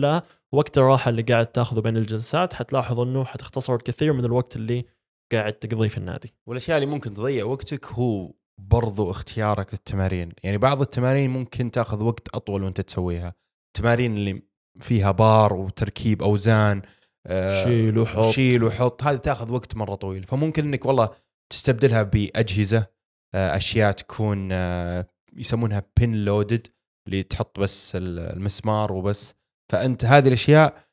[0.53, 2.53] لوقت الراحة اللي قاعد تاخذه بين الجلسات.
[2.53, 4.85] حتلاحظ إنه حتختصر الكثير من الوقت اللي
[5.33, 6.33] قاعد تقضيه في النادي.
[6.47, 10.31] والأشياء اللي ممكن تضيع وقتك هو برضو اختيارك للتمارين.
[10.43, 13.33] يعني بعض التمارين ممكن تاخذ وقت أطول وأنت تسويها.
[13.67, 14.41] التمارين اللي
[14.79, 16.81] فيها بار وتركيب أوزان
[17.27, 18.23] آه، شيل وحط.
[18.23, 19.03] شيل وحط.
[19.03, 20.23] هذه تاخذ وقت مرة طويل.
[20.23, 21.09] فممكن إنك والله
[21.51, 22.85] تستبدلها بأجهزة
[23.35, 26.67] آه، أشياء تكون آه، يسمونها بين لودد
[27.07, 29.35] اللي تحط بس ال- المسمار وبس.
[29.71, 30.83] فأنت هذه الأشياء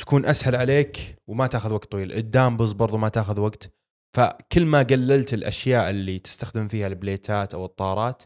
[0.00, 2.12] تكون أسهل عليك وما تاخذ وقت طويل.
[2.12, 3.72] الدامبلز برضو ما تاخذ وقت.
[4.16, 8.22] فكل ما قللت الأشياء اللي تستخدم فيها البليتات أو الطارات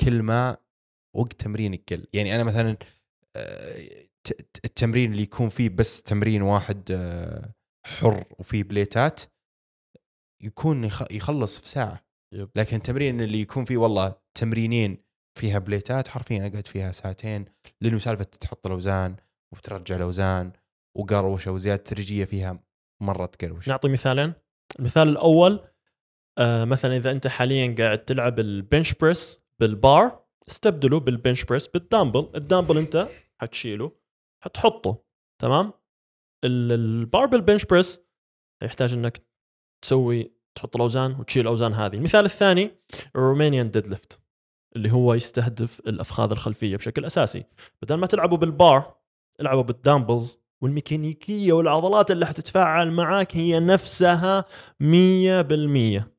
[0.00, 0.56] كل ما
[1.16, 2.76] وقت تمرينك قل يعني أنا مثلا
[3.36, 4.04] آه،
[4.64, 7.54] التمرين اللي يكون فيه بس تمرين واحد آه،
[7.86, 9.20] حر وفيه بليتات
[10.42, 12.03] يكون يخ- يخلص في ساعة.
[12.34, 12.50] yep.
[12.56, 14.98] لكن التمرين اللي يكون فيه والله تمرينين
[15.38, 17.44] فيها بليتات حرفيا اقعد فيها ساعتين
[17.80, 19.16] لأنه سالفة تحط الأوزان
[19.52, 20.52] وترجع الأوزان
[20.96, 22.58] وقروشة وزيادة تدريجية فيها
[23.02, 23.68] مرة تقروش.
[23.68, 24.32] نعطي مثالين.
[24.78, 25.60] المثال الأول
[26.38, 31.44] آه مثلا إذا أنت حاليا قاعد تلعب ال bench press بال bar استبدله بال bench
[31.44, 32.30] press بال dumbbell.
[32.34, 33.08] ال dumbbell أنت
[33.40, 33.92] حتشيله
[34.44, 35.04] حتحطه
[35.42, 35.72] تمام؟
[36.44, 38.00] ال- ال bar بال bench press
[38.62, 39.26] يحتاج إنك
[39.84, 41.96] تسوي تحط الأوزان وتشيل الأوزان هذه.
[41.96, 42.70] المثال الثاني
[43.16, 44.20] ال Romanian deadlift
[44.76, 47.44] اللي هو يستهدف الأفخاذ الخلفية بشكل أساسي.
[47.82, 48.94] بدل ما تلعبوا بالبار
[49.40, 54.44] العبوا بال dumbbells والميكانيكية والعضلات اللي حتتفاعل معاك هي نفسها
[54.80, 56.14] 100%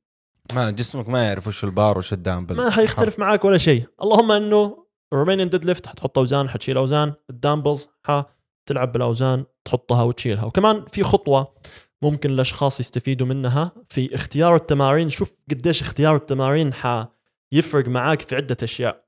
[0.54, 3.84] ما جسمك ما يعرف وش البار وش الدامبل ما حيختلف معاك ولا شيء.
[4.02, 7.14] اللهم أنه ال Romanian deadlift حتحط أوزان حتشيل أوزان.
[7.30, 10.46] ال dumbbells حتلعب بالأوزان تحطها وتشيلها.
[10.46, 11.54] وكمان في خطوة.
[12.02, 13.72] ممكن الاشخاص يستفيدوا منها.
[13.90, 19.06] في اختيار التمارين شوف قديش اختيار التمارين حيفرق معاك في عدة أشياء.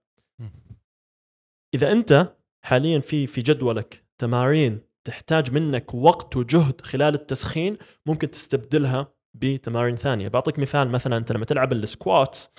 [1.73, 2.33] إذا أنت
[2.65, 10.27] حاليا في في جدولك تمارين تحتاج منك وقت وجهد خلال التسخين ممكن تستبدلها بتمارين ثانية.
[10.27, 12.51] بعطيك مثال مثلا أنت لما تلعب السكواتس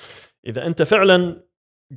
[0.47, 1.45] إذا أنت فعلا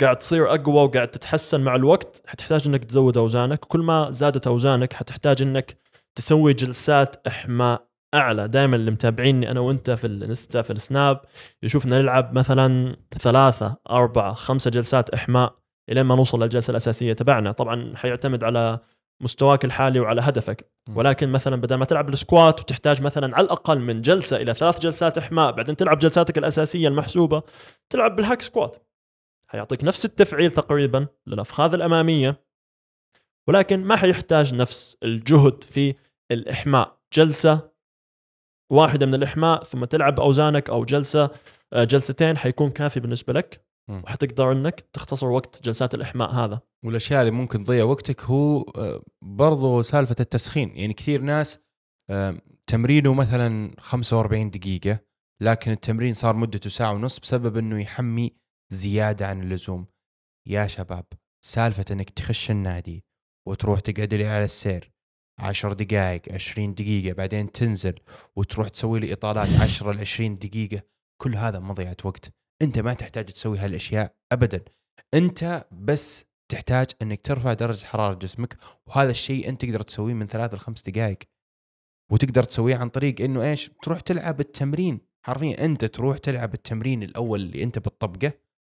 [0.01, 3.59] قاعد تصير أقوى وقاعد تتحسن مع الوقت حتحتاج إنك تزود أوزانك.
[3.59, 5.77] كل ما زادت أوزانك حتحتاج إنك
[6.15, 7.90] تسوي جلسات إحماء.
[8.13, 11.21] أعلى دائما اللي متابعيني أنا وأنت في الانستا في السناب.
[11.63, 15.55] يشوفنا نلعب مثلا ثلاثة أربعة خمسة جلسات إحماء
[15.89, 17.51] إلين ما نوصل للجلسة الأساسية تبعنا.
[17.51, 18.79] طبعا حيعتمد على
[19.21, 20.71] مستواك الحالي وعلى هدفك.
[20.95, 24.79] ولكن مثلا بدل ما تلعب ال squat وتحتاج مثلا على الأقل من جلسة إلى ثلاث
[24.79, 27.43] جلسات إحماء بعدين تلعب جلساتك الأساسية المحسوبة
[27.89, 28.87] تلعب بال hack squat.
[29.47, 32.43] حيعطيك نفس التفعيل تقريبا للأفخاذ الأمامية.
[33.47, 35.95] ولكن ما حيحتاج نفس الجهد في
[36.31, 36.97] الإحماء.
[37.13, 37.70] جلسة
[38.71, 41.29] واحدة من الإحماء ثم تلعب أوزانك أو جلسة
[41.73, 43.65] آه، جلستين حيكون كافي بالنسبة لك.
[43.89, 46.61] وحتقدر إنك تختصر وقت جلسات الإحماء هذا.
[46.85, 50.77] والأشياء اللي ممكن تضيع وقتك هو آه، برضو سالفة التسخين.
[50.77, 51.59] يعني كثير ناس
[52.67, 54.99] تمرينه مثلا 45 دقيقة
[55.41, 58.31] لكن التمرين صار مدته ساعة ونص بسبب إنه يحمي
[58.73, 59.85] زيادة عن اللزوم.
[60.47, 61.05] يا شباب
[61.45, 63.05] سالفة إنك تخش النادي
[63.47, 64.91] وتروح تقعد لي على السير
[65.41, 67.95] 10 دقائق 20 دقيقة بعدين تنزل
[68.35, 70.81] وتروح تسوي لي إطالات 10 ل 20 دقيقة.
[71.21, 72.33] كل هذا مضيعة وقت.
[72.61, 74.63] أنت ما تحتاج تسوي هالأشياء أبدا.
[75.13, 80.53] أنت بس تحتاج أنك ترفع درجة حرارة جسمك وهذا الشيء أنت تقدر تسويه من ثلاث
[80.53, 81.17] لخمس دقائق.
[82.11, 84.99] وتقدر تسويه عن طريق أنه إيش؟ تروح تلعب التمرين.
[85.25, 88.33] حرفيا أنت تروح تلعب التمرين الأول اللي أنت بتطبقه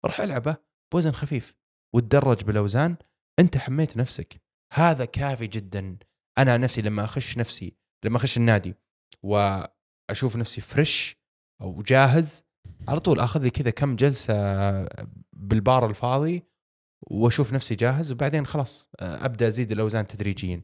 [0.04, 0.56] روح ألعبه
[0.92, 1.54] بوزن خفيف
[1.94, 2.96] وتدرج بالأوزان.
[3.38, 4.42] أنت حميت نفسك.
[4.72, 5.98] هذا كافي جدا.
[6.38, 8.74] أنا نفسي لما أخش نفسي لما أخش النادي
[9.22, 11.16] وأشوف نفسي فريش
[11.60, 12.44] أو جاهز
[12.88, 14.34] على طول آخذ لي كذا كم جلسة
[15.32, 16.42] بالبار الفاضي
[17.10, 20.62] وأشوف نفسي جاهز وبعدين خلاص أبدأ أزيد الأوزان تدريجيا.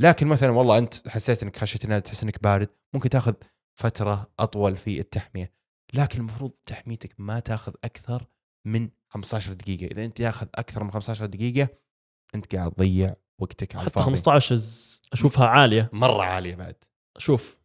[0.00, 3.34] لكن مثلا والله أنت حسيت إنك خشيت النادي تحس إنك بارد ممكن تأخذ
[3.80, 5.52] فترة أطول في التحمية.
[5.94, 8.26] لكن المفروض تحميتك ما تأخذ أكثر
[8.66, 9.86] من 15 دقيقة.
[9.86, 11.68] إذا أنت ياخذ أكثر من 15 دقيقة
[12.34, 14.04] أنت قاعد تضيع وقتك على حتى الفاضي.
[14.06, 15.90] 15 ز- أشوفها عالية.
[15.92, 16.74] مرة عالية بعد.
[17.18, 17.60] شوف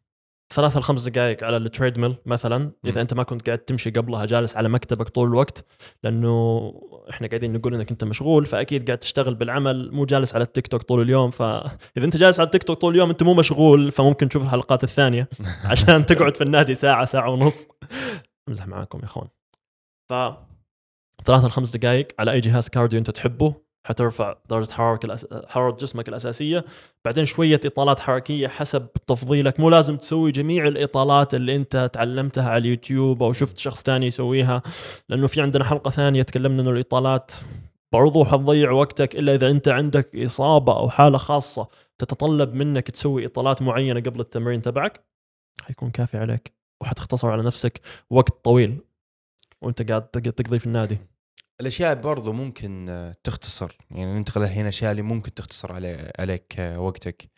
[0.53, 2.97] ثلاثة لخمس دقائق على ال treadmill مثلا إذا مم.
[2.97, 5.65] أنت ما كنت قاعد تمشي قبلها جالس على مكتبك طول الوقت
[6.03, 6.71] لأنه
[7.09, 10.81] إحنا قاعدين نقول إنك أنت مشغول فأكيد قاعد تشتغل بالعمل مو جالس على التيك توك
[10.83, 14.43] طول اليوم فاذا أنت جالس على التيك توك طول اليوم أنت مو مشغول فممكن تشوف
[14.43, 15.29] الحلقات الثانية
[15.71, 17.67] عشان تقعد في النادي ساعة ساعة ونص.
[18.49, 19.27] أمزح معاكم يا إخوان.
[20.09, 20.13] ف
[21.25, 23.55] ثلاثة لخمس دقائق على أي جهاز كارديو أنت تحبه
[23.85, 25.27] حترفع درجة حرارة الأس...
[25.47, 26.65] حرارة جسمك الأساسية.
[27.05, 29.59] بعدين شوية إطالات حركية حسب تفضيلك.
[29.59, 34.61] مو لازم تسوي جميع الإطالات اللي أنت تعلمتها على اليوتيوب أو شفت شخص تاني يسويها
[35.09, 37.31] لأنه في عندنا حلقة ثانية تكلمنا أنه الإطالات
[37.93, 41.67] برضو حتضيع وقتك إلا إذا أنت عندك إصابة أو حالة خاصة
[41.97, 45.05] تتطلب منك تسوي إطالات معينة قبل التمرين تبعك.
[45.61, 48.77] حيكون كافي عليك وحتختصر على نفسك وقت طويل
[49.61, 50.97] وأنت قاعد تق- تقضي في النادي.
[51.61, 53.77] الأشياء برضو ممكن آه، تختصر.
[53.91, 57.29] يعني ننتقل الحين أشياء اللي ممكن تختصر علي عليك آه، وقتك.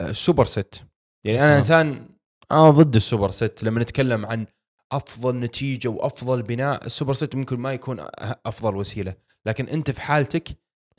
[0.00, 0.84] آه، ال super set.
[1.24, 1.86] يعني أنا سلام.
[1.88, 2.08] إنسان
[2.52, 3.62] أنا ضد ال super set.
[3.62, 4.46] لما نتكلم عن
[4.92, 8.06] أفضل نتيجة وأفضل بناء ال super set ممكن ما يكون
[8.46, 9.14] أفضل وسيلة.
[9.46, 10.48] لكن أنت في حالتك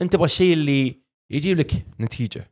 [0.02, 2.50] أنت تبغى الشيء اللي يجيب لك نتيجة.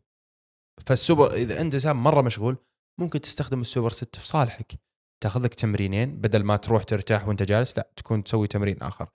[0.87, 2.57] فالسوبر إذا أنت إنسان مرة مشغول
[3.01, 4.73] ممكن تستخدم ال super set في صالحك.
[5.21, 9.09] تأخذ لك تمرينين بدل ما تروح ترتاح وأنت جالس لا تكون تسوي تمرين آخر.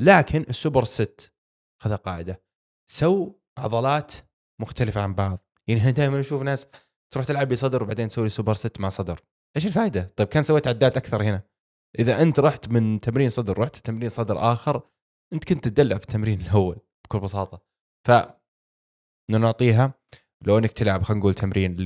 [0.00, 1.34] لكن ال super set
[1.82, 2.42] خذ قاعدة.
[2.90, 4.12] سو عضلات
[4.60, 5.38] مختلفة عن بعض.
[5.66, 6.66] يعني إحنا دائما نشوف ناس
[7.14, 9.20] تروح تلعب بصدر وبعدين تسوي super set مع صدر.
[9.56, 11.42] إيش الفائده طيب كان سويت عدات أكثر هنا.
[11.98, 14.82] إذا أنت رحت من تمرين صدر رحت تمرين صدر آخر
[15.32, 17.62] أنت كنت تدلع في التمرين الأول بكل بساطة.
[18.08, 18.10] ف
[19.30, 19.94] نعطيها
[20.42, 21.76] لو إنك تلعب خلينا نقول تمرين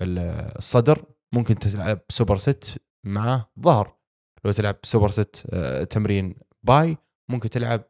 [0.00, 1.04] للصدر
[1.34, 3.98] ممكن تلعب super set مع ظهر.
[4.44, 6.96] لو تلعب super set آه، تمرين bi
[7.30, 7.84] ممكن تلعب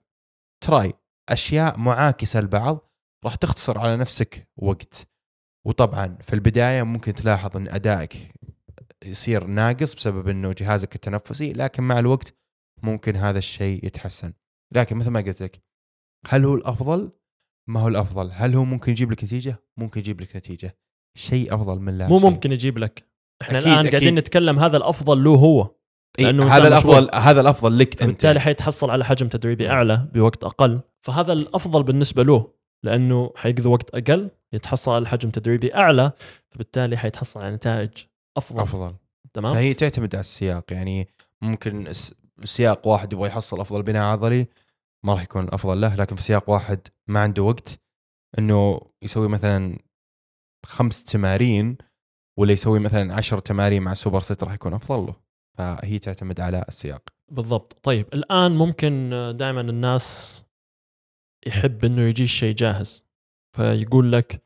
[0.64, 0.92] tri
[1.28, 2.84] أشياء معاكسة لبعض
[3.24, 5.08] راح تختصر على نفسك وقت.
[5.66, 8.34] وطبعا في البداية ممكن تلاحظ إن أدائك
[9.04, 12.34] يصير ناقص بسبب إنه جهازك التنفسي لكن مع الوقت
[12.82, 14.32] ممكن هذا الشيء يتحسن.
[14.74, 15.62] لكن مثل ما قلت لك
[16.26, 17.12] هل هو الأفضل؟
[17.68, 18.30] ما هو الأفضل.
[18.32, 20.78] هل هو ممكن يجيب لك نتيجة؟ ممكن يجيب لك نتيجة.
[21.18, 22.30] شيء أفضل من لا مو شيء.
[22.30, 23.08] ممكن يجيب لك.
[23.42, 23.90] إحنا أكيد، الآن أكيد.
[23.90, 25.77] قاعدين نتكلم هذا الأفضل له هو.
[26.18, 26.98] إيه، لأنه هذا إنسان مشغول.
[26.98, 28.02] الافضل هذا الأفضل لك أنت.
[28.02, 30.80] فبالتالي حيتحصل على حجم تدريبي أعلى بوقت أقل.
[31.00, 32.50] فهذا الأفضل بالنسبة له
[32.82, 36.12] لأنه حيقضي وقت أقل يتحصل على حجم تدريبي أعلى
[36.50, 37.90] فبالتالي حيتحصل على نتائج
[38.36, 38.60] أفضل.
[38.60, 38.94] أفضل.
[39.32, 40.72] تمام؟ فهي تعتمد على السياق.
[40.72, 41.08] يعني
[41.42, 41.92] ممكن
[42.44, 44.46] سياق واحد يبغى يحصل أفضل بناء عضلي
[45.04, 45.94] ما راح يكون أفضل له.
[45.94, 47.80] لكن في سياق واحد ما عنده وقت
[48.38, 49.78] إنه يسوي مثلا
[50.66, 51.76] خمس تمارين
[52.38, 55.27] ولا يسوي مثلا عشر تمارين مع سوبر ست راح يكون أفضل له.
[55.58, 57.08] فهي تعتمد على السياق.
[57.28, 57.72] بالضبط.
[57.82, 60.44] طيب الآن ممكن دائما الناس
[61.46, 63.04] يحب إنه يجي الشيء جاهز
[63.56, 64.42] فيقول لك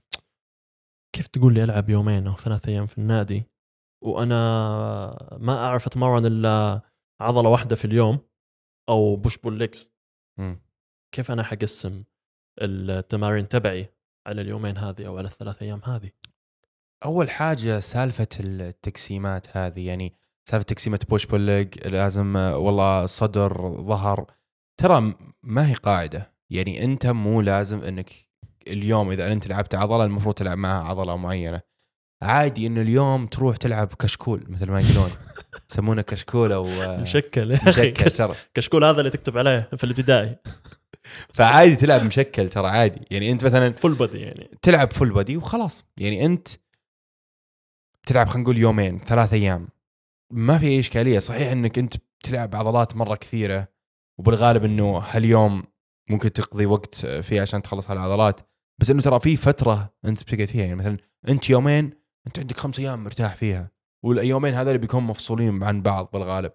[1.12, 3.44] كيف تقول لي ألعب يومين أو ثلاث أيام في النادي
[4.04, 4.38] وأنا
[5.40, 6.80] ما أعرف أتمرن إلا
[7.20, 8.18] عضلة واحدة في اليوم
[8.88, 9.90] أو push pull legs.
[11.14, 12.04] كيف أنا حقسم
[12.60, 13.94] التمارين تبعي
[14.26, 16.10] على اليومين هذه أو على الثلاث أيام هذه؟
[17.04, 24.26] أول حاجة سالفة التقسيمات هذه يعني سالفة تقسيمة push pull leg لازم والله صدر ظهر.
[24.80, 26.32] ترى ما هي قاعدة.
[26.50, 28.10] يعني أنت مو لازم إنك
[28.66, 31.60] اليوم إذا أنت لعبت عضلة المفروض تلعب معها عضلة معينة.
[32.22, 35.10] عادي إنه اليوم تروح تلعب كشكول مثل ما يقولون.
[35.70, 37.58] يسمونه كشكول أو آه، مشكل.
[37.66, 38.10] مشكل.
[38.10, 38.34] ترى.
[38.54, 40.36] كشكول هذا اللي تكتب عليه في الابتدائي.
[41.34, 43.00] فعادي تلعب مشكل ترى عادي.
[43.10, 44.50] يعني أنت مثلا full body يعني.
[44.62, 45.84] تلعب full body وخلاص.
[45.98, 46.48] يعني أنت
[48.06, 49.68] تلعب خلينا نقول يومين ثلاث أيام.
[50.32, 51.18] ما في إشكالية.
[51.18, 53.68] صحيح إنك أنت بتلعب عضلات مرة كثيرة
[54.18, 55.62] وبالغالب إنه هاليوم
[56.10, 58.40] ممكن تقضي وقت فيه عشان تخلص هالعضلات.
[58.80, 60.62] بس إنه ترى في فترة أنت بتقعد فيها.
[60.62, 60.96] يعني مثلا
[61.28, 61.90] أنت يومين
[62.26, 63.70] أنت عندك خمس أيام مرتاح فيها
[64.04, 66.52] واليومين هذول بيكونوا مفصولين عن بعض بالغالب.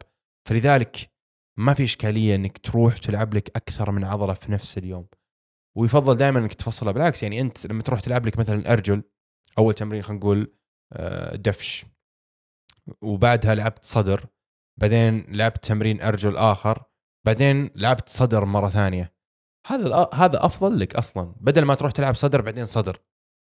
[0.50, 1.12] فلذلك
[1.58, 5.08] ما في إشكالية إنك تروح تلعب لك أكثر من عضلة في نفس اليوم.
[5.78, 6.92] ويفضل دائما إنك تفصلها.
[6.92, 9.04] بالعكس يعني أنت لما تروح تلعب لك مثلا أرجل
[9.58, 10.54] أول تمرين خلينا نقول
[10.94, 11.86] آه، دفش.
[13.02, 14.26] وبعدها لعبت صدر
[14.80, 16.84] بعدين لعبت تمرين ارجل اخر
[17.26, 19.14] بعدين لعبت صدر مرة ثانية.
[19.68, 21.36] هذا هذا أفضل لك أصلا.
[21.42, 22.98] بدل ما تروح تلعب صدر بعدين صدر.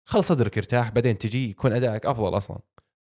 [0.09, 2.59] خل صدرك يرتاح بعدين تجي يكون أدائك أفضل أصلا.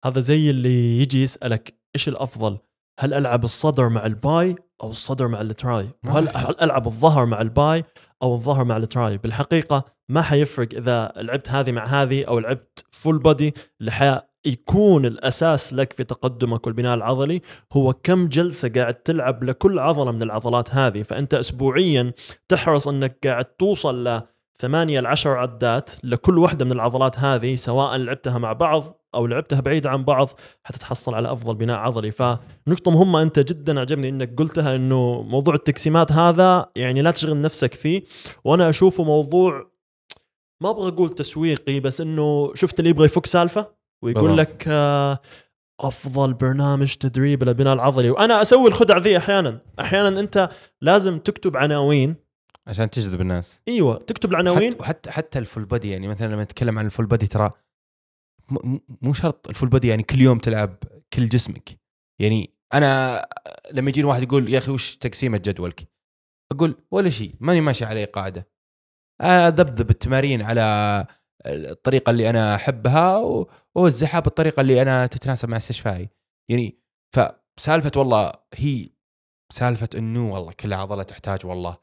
[0.05, 2.59] هذا زي اللي يجي يسألك إيش الأفضل؟
[2.99, 7.25] هل ألعب الصدر مع ال bi أو الصدر مع ال tri؟ وهل هل ألعب الظهر
[7.25, 7.83] مع ال bi
[8.23, 12.85] أو الظهر مع ال tri؟ بالحقيقة ما حيفرق إذا لعبت هذه مع هذه أو لعبت
[12.91, 13.91] full body اللي
[14.45, 17.41] يكون الأساس لك في تقدمك والبناء العضلي
[17.73, 21.03] هو كم جلسة قاعد تلعب لكل عضلة من العضلات هذه.
[21.03, 22.13] فأنت اسبوعيا
[22.49, 24.21] تحرص أنك قاعد توصل ل
[24.59, 29.59] 8 ل 10 عدات لكل واحدة من العضلات هذه سواء لعبتها مع بعض أو لعبتها
[29.59, 30.29] بعيد عن بعض
[30.63, 32.11] حتتحصل على أفضل بناء عضلي.
[32.11, 37.73] فنقطة مهمة أنت جدا عجبني أنك قلتها إنه موضوع التقسيمات هذا يعني لا تشغل نفسك
[37.73, 38.03] فيه.
[38.43, 39.71] وأنا أشوفه موضوع
[40.61, 44.39] ما أبغى أقول تسويقي بس إنه شفت اللي يبغى يفك سالفة؟ ويقول بالضبط.
[44.49, 45.19] لك آه،
[45.79, 48.09] أفضل برنامج تدريب للبناء العضلي.
[48.09, 49.61] وأنا أسوي الخدع ذي أحيانا.
[49.79, 50.49] أحيانا أنت
[50.81, 52.15] لازم تكتب عناوين.
[52.67, 53.61] عشان تجذب الناس.
[53.67, 54.73] أيوه تكتب العناوين.
[54.79, 57.49] وحتى حتى ال full body يعني مثلا لما نتكلم عن ال full body ترى
[59.01, 60.75] مو شرط ال full body يعني كل يوم تلعب
[61.13, 61.79] كل جسمك.
[62.19, 63.21] يعني أنا
[63.71, 65.87] لما يجيني واحد يقول يا أخي وش تقسيمة جدولك؟
[66.51, 68.47] أقول ولا شيء ماني ماشي عليه قاعدة.
[69.21, 71.07] أذبذب التمارين على
[71.45, 73.17] الطريقة اللي أنا أحبها
[73.75, 76.09] وأوزعها بالطريقة اللي أنا تتناسب مع استشفائي.
[76.51, 76.79] يعني
[77.15, 78.89] فسالفه والله هي
[79.53, 81.77] سالفة إنه والله كل عضلة تحتاج والله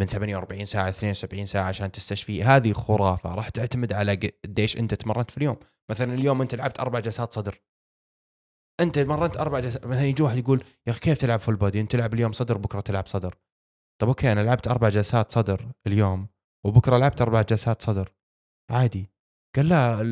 [0.00, 2.42] من 48 ساعة 72 ساعة عشان تستشفي.
[2.42, 3.34] هذه خرافة.
[3.34, 5.56] راح تعتمد على قديش أنت تمرنت في اليوم.
[5.90, 7.62] مثلا اليوم أنت لعبت أربع جلسات صدر.
[8.80, 9.86] أنت مرنت أربع جلسات.
[9.86, 12.80] مثلا يجي واحد يقول يا أخي كيف تلعب full body أنت تلعب اليوم صدر بكرة
[12.80, 13.38] تلعب صدر.
[14.00, 16.28] طب okay أنا لعبت أربع جلسات صدر اليوم
[16.66, 18.15] وبكرة لعبت أربع جلسات صدر.
[18.70, 19.10] عادي.
[19.56, 20.02] قال لا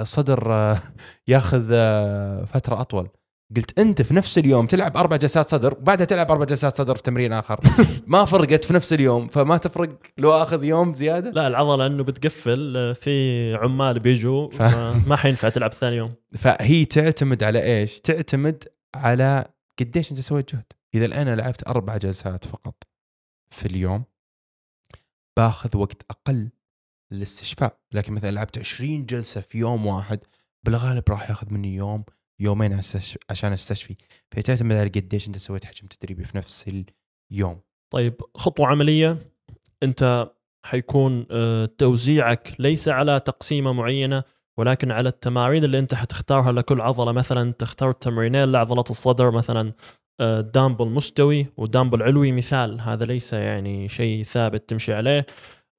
[0.00, 0.52] الصدر
[1.28, 3.08] ياخذ آه، فترة أطول.
[3.56, 7.02] قلت أنت في نفس اليوم تلعب أربع جلسات صدر وبعدها تلعب أربع جلسات صدر في
[7.02, 7.60] تمرين آخر.
[8.06, 11.30] ما فرقت في نفس اليوم فما تفرق لو آخذ يوم زيادة.
[11.30, 14.62] لا العضلة إنه بتقفل في عمال بيجوا ف...
[15.08, 16.14] ما حينفع تلعب ثاني يوم.
[16.34, 19.44] فهي تعتمد على إيش؟ تعتمد على
[19.80, 20.64] قديش أنت سويت جهد.
[20.94, 22.82] إذا أنا لعبت أربع جلسات فقط
[23.50, 24.04] في اليوم
[25.36, 26.50] باخذ وقت أقل
[27.14, 27.78] للاستشفاء.
[27.92, 30.18] لكن مثلا لعبت 20 جلسة في يوم واحد
[30.66, 32.04] بالغالب راح ياخذ مني يوم
[32.40, 32.80] يومين
[33.30, 33.96] عشان أستشفي.
[34.30, 36.84] فتعتمد على قديش أنت سويت حجم تدريبي في نفس
[37.32, 37.60] اليوم.
[37.92, 39.18] طيب خطوة عملية.
[39.82, 40.30] أنت
[40.66, 44.22] حيكون آه، توزيعك ليس على تقسيمة معينة
[44.58, 47.12] ولكن على التمارين اللي أنت حتختارها لكل عضلة.
[47.12, 49.72] مثلا تختار تمرينين لعضلة الصدر مثلا
[50.20, 52.80] آه، دامبل مستوي ودامبل علوي مثال.
[52.80, 55.26] هذا ليس يعني شيء ثابت تمشي عليه.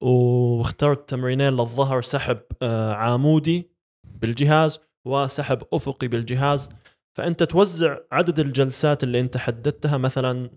[0.00, 3.70] واخترت تمرينين للظهر سحب آه، عامودي
[4.04, 6.68] بالجهاز وسحب أفقي بالجهاز.
[7.16, 10.50] فأنت توزع عدد الجلسات اللي أنت حددتها مثلا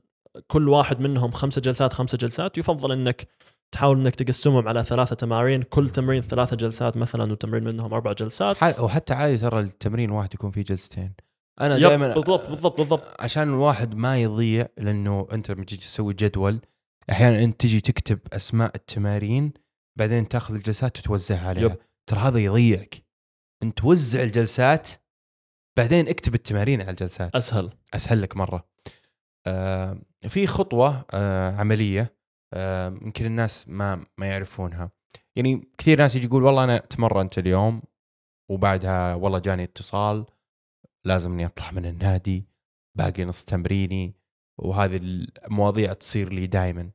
[0.48, 2.58] كل واحد منهم خمسة جلسات خمسة جلسات.
[2.58, 3.28] يفضل إنك
[3.72, 5.62] تحاول إنك تقسمهم على ثلاثة تمارين.
[5.62, 8.80] كل تمرين ثلاثة جلسات مثلا وتمرين منهم أربع جلسات.
[8.80, 11.14] وحتى عادي ترى التمرين واحد يكون فيه جلستين.
[11.62, 13.04] أنا دائما بالضبط بالضبط بالضبط.
[13.20, 16.60] عشان الواحد ما يضيع لأنه أنت لما تجي تسوي جدول
[17.12, 19.54] أحيانا أنت تجي تكتب أسماء التمارين
[20.00, 21.78] بعدين تأخذ الجلسات وتوزعها عليها.
[22.10, 23.04] ترى هذا يضيعك.
[23.64, 24.90] أنت توزع الجلسات
[25.78, 27.36] بعدين اكتب التمارين على الجلسات.
[27.36, 27.70] أسهل.
[27.94, 28.70] أسهل لك مرة.
[29.48, 32.16] آه في خطوة آه عملية
[32.54, 34.92] آه يمكن الناس ما ما يعرفونها.
[35.36, 37.82] يعني كثير ناس يجي يقول والله أنا تمرنت اليوم
[38.52, 40.26] وبعدها والله جاني اتصال
[41.06, 42.46] لازم اني أطلع من النادي
[42.98, 44.19] باقي نص تمريني.
[44.60, 46.92] وهذه المواضيع تصير لي دائما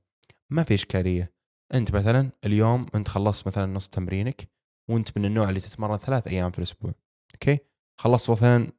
[0.50, 1.34] ما في إشكالية.
[1.74, 4.48] أنت مثلا اليوم أنت خلصت مثلا نص تمرينك
[4.90, 6.94] وأنت من النوع اللي تتمرن ثلاث أيام في الأسبوع.
[7.34, 7.58] أوكي؟
[8.00, 8.72] خلصت مثلا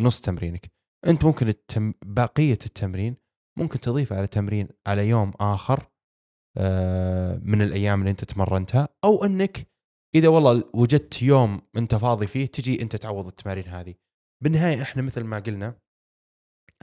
[0.00, 0.70] نص تمرينك.
[1.06, 1.94] أنت ممكن التم...
[2.04, 3.16] بقية التمرين
[3.58, 5.88] ممكن تضيفه على تمرين على يوم آخر
[6.56, 9.68] آه، من الأيام اللي أنت تمرنتها أو أنك
[10.14, 13.94] إذا والله وجدت يوم أنت فاضي فيه تجي أنت تعوض التمارين هذه.
[14.42, 15.74] بالنهاية إحنا مثل ما قلنا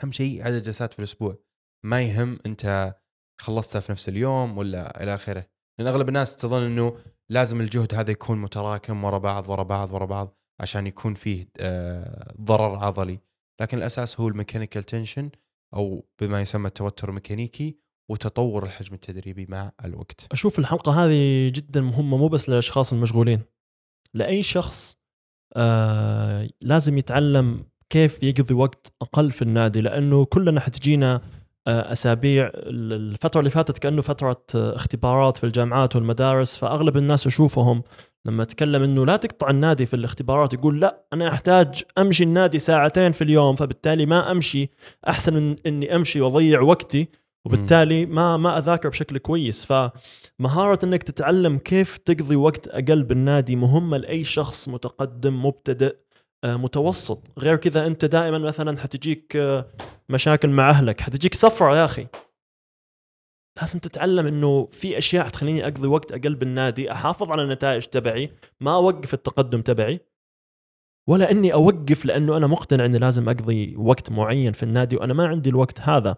[0.04, 1.38] أهم شيء عدد جلسات في الأسبوع.
[1.86, 2.96] ما يهم أنت
[3.42, 5.46] خلصتها في نفس اليوم ولا إلى آخره.
[5.80, 6.98] لأن أغلب الناس تظن إنه
[7.30, 12.34] لازم الجهد هذا يكون متراكم ورا بعض ورا بعض ورا بعض عشان يكون فيه آه،
[12.42, 13.20] ضرر عضلي.
[13.62, 15.30] لكن الأساس هو ال mechanical tension
[15.74, 17.78] أو بما يسمى التوتر الميكانيكي
[18.12, 20.28] وتطور الحجم التدريبي مع الوقت.
[20.32, 23.42] أشوف الحلقة هذه جدا مهمة مو بس للأشخاص المشغولين.
[24.14, 24.98] لأي شخص
[25.56, 31.22] آه لازم يتعلم كيف يقضي وقت أقل في النادي؟ لأنه كلنا حتجينا
[31.68, 37.84] آه، أسابيع الفترة اللي فاتت كأنه فترة آه، اختبارات في الجامعات والمدارس فأغلب الناس اشوفهم
[38.26, 43.12] لما أتكلم إنه لا تقطع النادي في الاختبارات يقول لا أنا أحتاج أمشي النادي ساعتين
[43.12, 44.70] في اليوم فبالتالي ما أمشي.
[45.08, 47.08] أحسن من إني أمشي وأضيع وقتي
[47.46, 49.66] وبالتالي ما ما أذاكر بشكل كويس.
[49.66, 55.96] فمهارة إنك تتعلم كيف تقضي وقت أقل بالنادي مهمة لأي شخص متقدم مبتدئ
[56.44, 57.40] متوسط.
[57.40, 59.66] غير كذا أنت دائما مثلا حتجيك آه،
[60.10, 61.02] مشاكل مع أهلك.
[61.02, 62.08] حتجيك سفرة يا أخي.
[63.62, 68.76] لازم تتعلم إنه في أشياء تخليني أقضي وقت أقل بالنادي أحافظ على النتائج تبعي ما
[68.76, 70.00] أوقف التقدم تبعي
[71.10, 75.28] ولا إني أوقف لأنه أنا مقتنع إني لازم أقضي وقت معين في النادي وأنا ما
[75.28, 76.16] عندي الوقت هذا.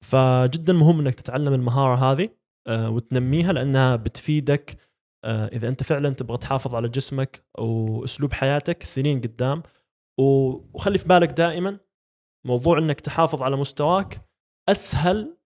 [0.00, 2.28] فجدا مهم إنك تتعلم المهارة هذه
[2.66, 4.87] آه، وتنميها لأنها بتفيدك آه،
[5.24, 9.62] إذا أنت فعلا تبغى تحافظ على جسمك وأسلوب حياتك سنين قدام
[10.20, 11.78] وخلي في بالك دائما
[12.46, 14.20] موضوع إنك تحافظ على مستواك
[14.68, 15.36] أسهل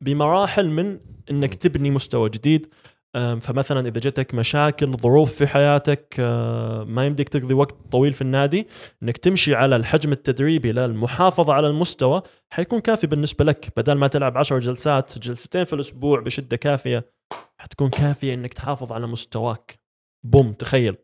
[0.00, 1.00] بمراحل من
[1.30, 2.74] إنك تبني مستوى جديد.
[3.14, 8.66] فمثلا إذا جتك مشاكل ظروف في حياتك آه، ما يمديك تقضي وقت طويل في النادي
[9.02, 13.72] إنك تمشي على الحجم التدريبي للمحافظه على المستوى حيكون كافي بالنسبة لك.
[13.76, 17.19] بدل ما تلعب 10 جلسات جلستين في الأسبوع بشدة كافية
[17.58, 19.78] حتكون كافية إنك تحافظ على مستواك.
[20.24, 20.96] بوم تخيل.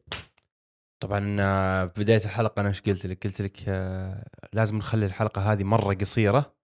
[1.00, 5.52] طبعا آه، في بداية الحلقة أنا إيش قلت لك؟ قلت لك آه، لازم نخلي الحلقة
[5.52, 6.56] هذه مرة قصيرة.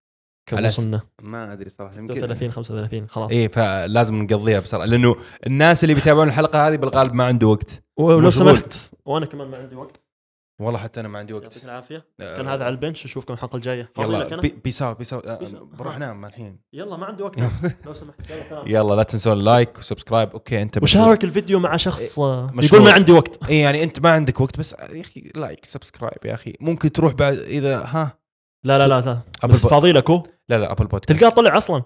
[0.46, 3.32] كم وصلنا؟ ما أدري صراحة يمكن 30 35 خلاص.
[3.32, 7.82] اي فلازم نقضيها بسرعة لأنه الناس اللي بيتابعون الحلقة هذه بالغالب ما عنده وقت.
[7.96, 10.00] ولو سمحت وأنا كمان ما عندي وقت.
[10.60, 11.42] والله حتى أنا ما عندي وقت.
[11.42, 12.06] يعطيك العافية.
[12.20, 13.92] آه كان هذا على البنش اشوفكم الحلقة الجاية.
[13.98, 16.60] يلا بي peace out peace out بروح انام الحين.
[16.72, 17.38] يلا ما عندي وقت.
[17.86, 18.30] لو سمحت.
[18.30, 18.68] يلا سلام.
[18.68, 22.92] يلا لا تنسون like و subscribe okay أنت وشارك الفيديو مع شخص إيه يقول ما
[22.92, 23.48] عندي وقت.
[23.48, 26.54] إي يعني أنت ما عندك وقت بس يا أخي like subscribe يا أخي.
[26.60, 28.18] ممكن تروح بعد إذا ها؟
[28.64, 29.48] لا لا لا, لا.
[29.48, 30.22] بس فاضي لك هو.
[30.48, 31.18] لا لا أبل بودكاست.
[31.18, 31.82] تلقاه طلع أصلا.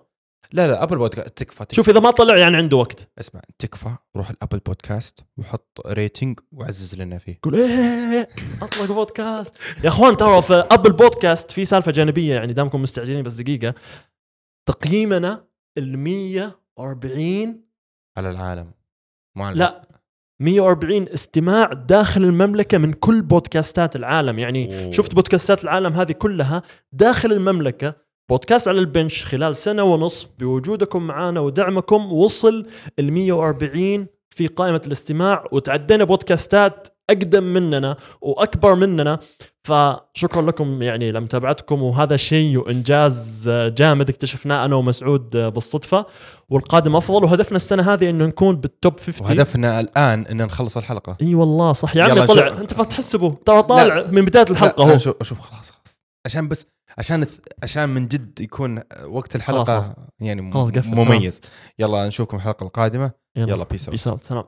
[0.53, 1.75] لا لا ابل بودكاست تكفى, تكفى.
[1.75, 3.11] شوف إذا ما طلع يعني عنده وقت.
[3.19, 7.39] اسمع تكفى روح الابل بودكاست وحط rating وعزز لنا فيه.
[7.43, 8.29] قول إيه
[8.63, 13.35] أطلق بودكاست يا أخوان ترى في ابل بودكاست في سالفة جانبية يعني دامكم مستعجلين بس
[13.35, 13.75] دقيقة.
[14.69, 15.47] تقييمنا
[15.79, 17.65] ال 140
[18.17, 18.71] على العالم.
[19.37, 19.59] معلم.
[19.59, 19.89] لا
[20.41, 24.39] 140 استماع داخل المملكة من كل بودكاستات العالم.
[24.39, 24.91] يعني أوه.
[24.91, 30.31] شفت بودكاستات العالم هذه كلها داخل المملكة بودكاست على البنش خلال سنة ونصف.
[30.39, 32.67] بوجودكم معنا ودعمكم وصل
[32.99, 39.19] ال 140 في قائمة الاستماع وتعدينا بودكاستات أقدم مننا وأكبر مننا.
[39.65, 46.07] فشكرا لكم يعني لمتابعتكم وهذا شيء وإنجاز جامد اكتشفناه أنا ومسعود بالصدفة.
[46.49, 51.17] والقادم أفضل وهدفنا السنة هذه إنه نكون بال top 50 وهدفنا الآن إن نخلص الحلقة.
[51.23, 51.97] إي والله صح.
[51.97, 52.49] يا عمي طلع.
[52.49, 54.99] أنت فتحسبه ترى طالع من بداية الحلقة هو.
[54.99, 56.01] شوف خلاص خلاص.
[56.27, 56.67] عشان بس
[56.99, 57.27] عشان
[57.63, 59.91] عشان من جد يكون وقت الحلقة خلاص.
[60.21, 61.41] يعني خلاص مميز.
[61.79, 63.11] يلا نشوفكم الحلقة القادمة.
[63.37, 64.45] يلا, يلا peace out سلام.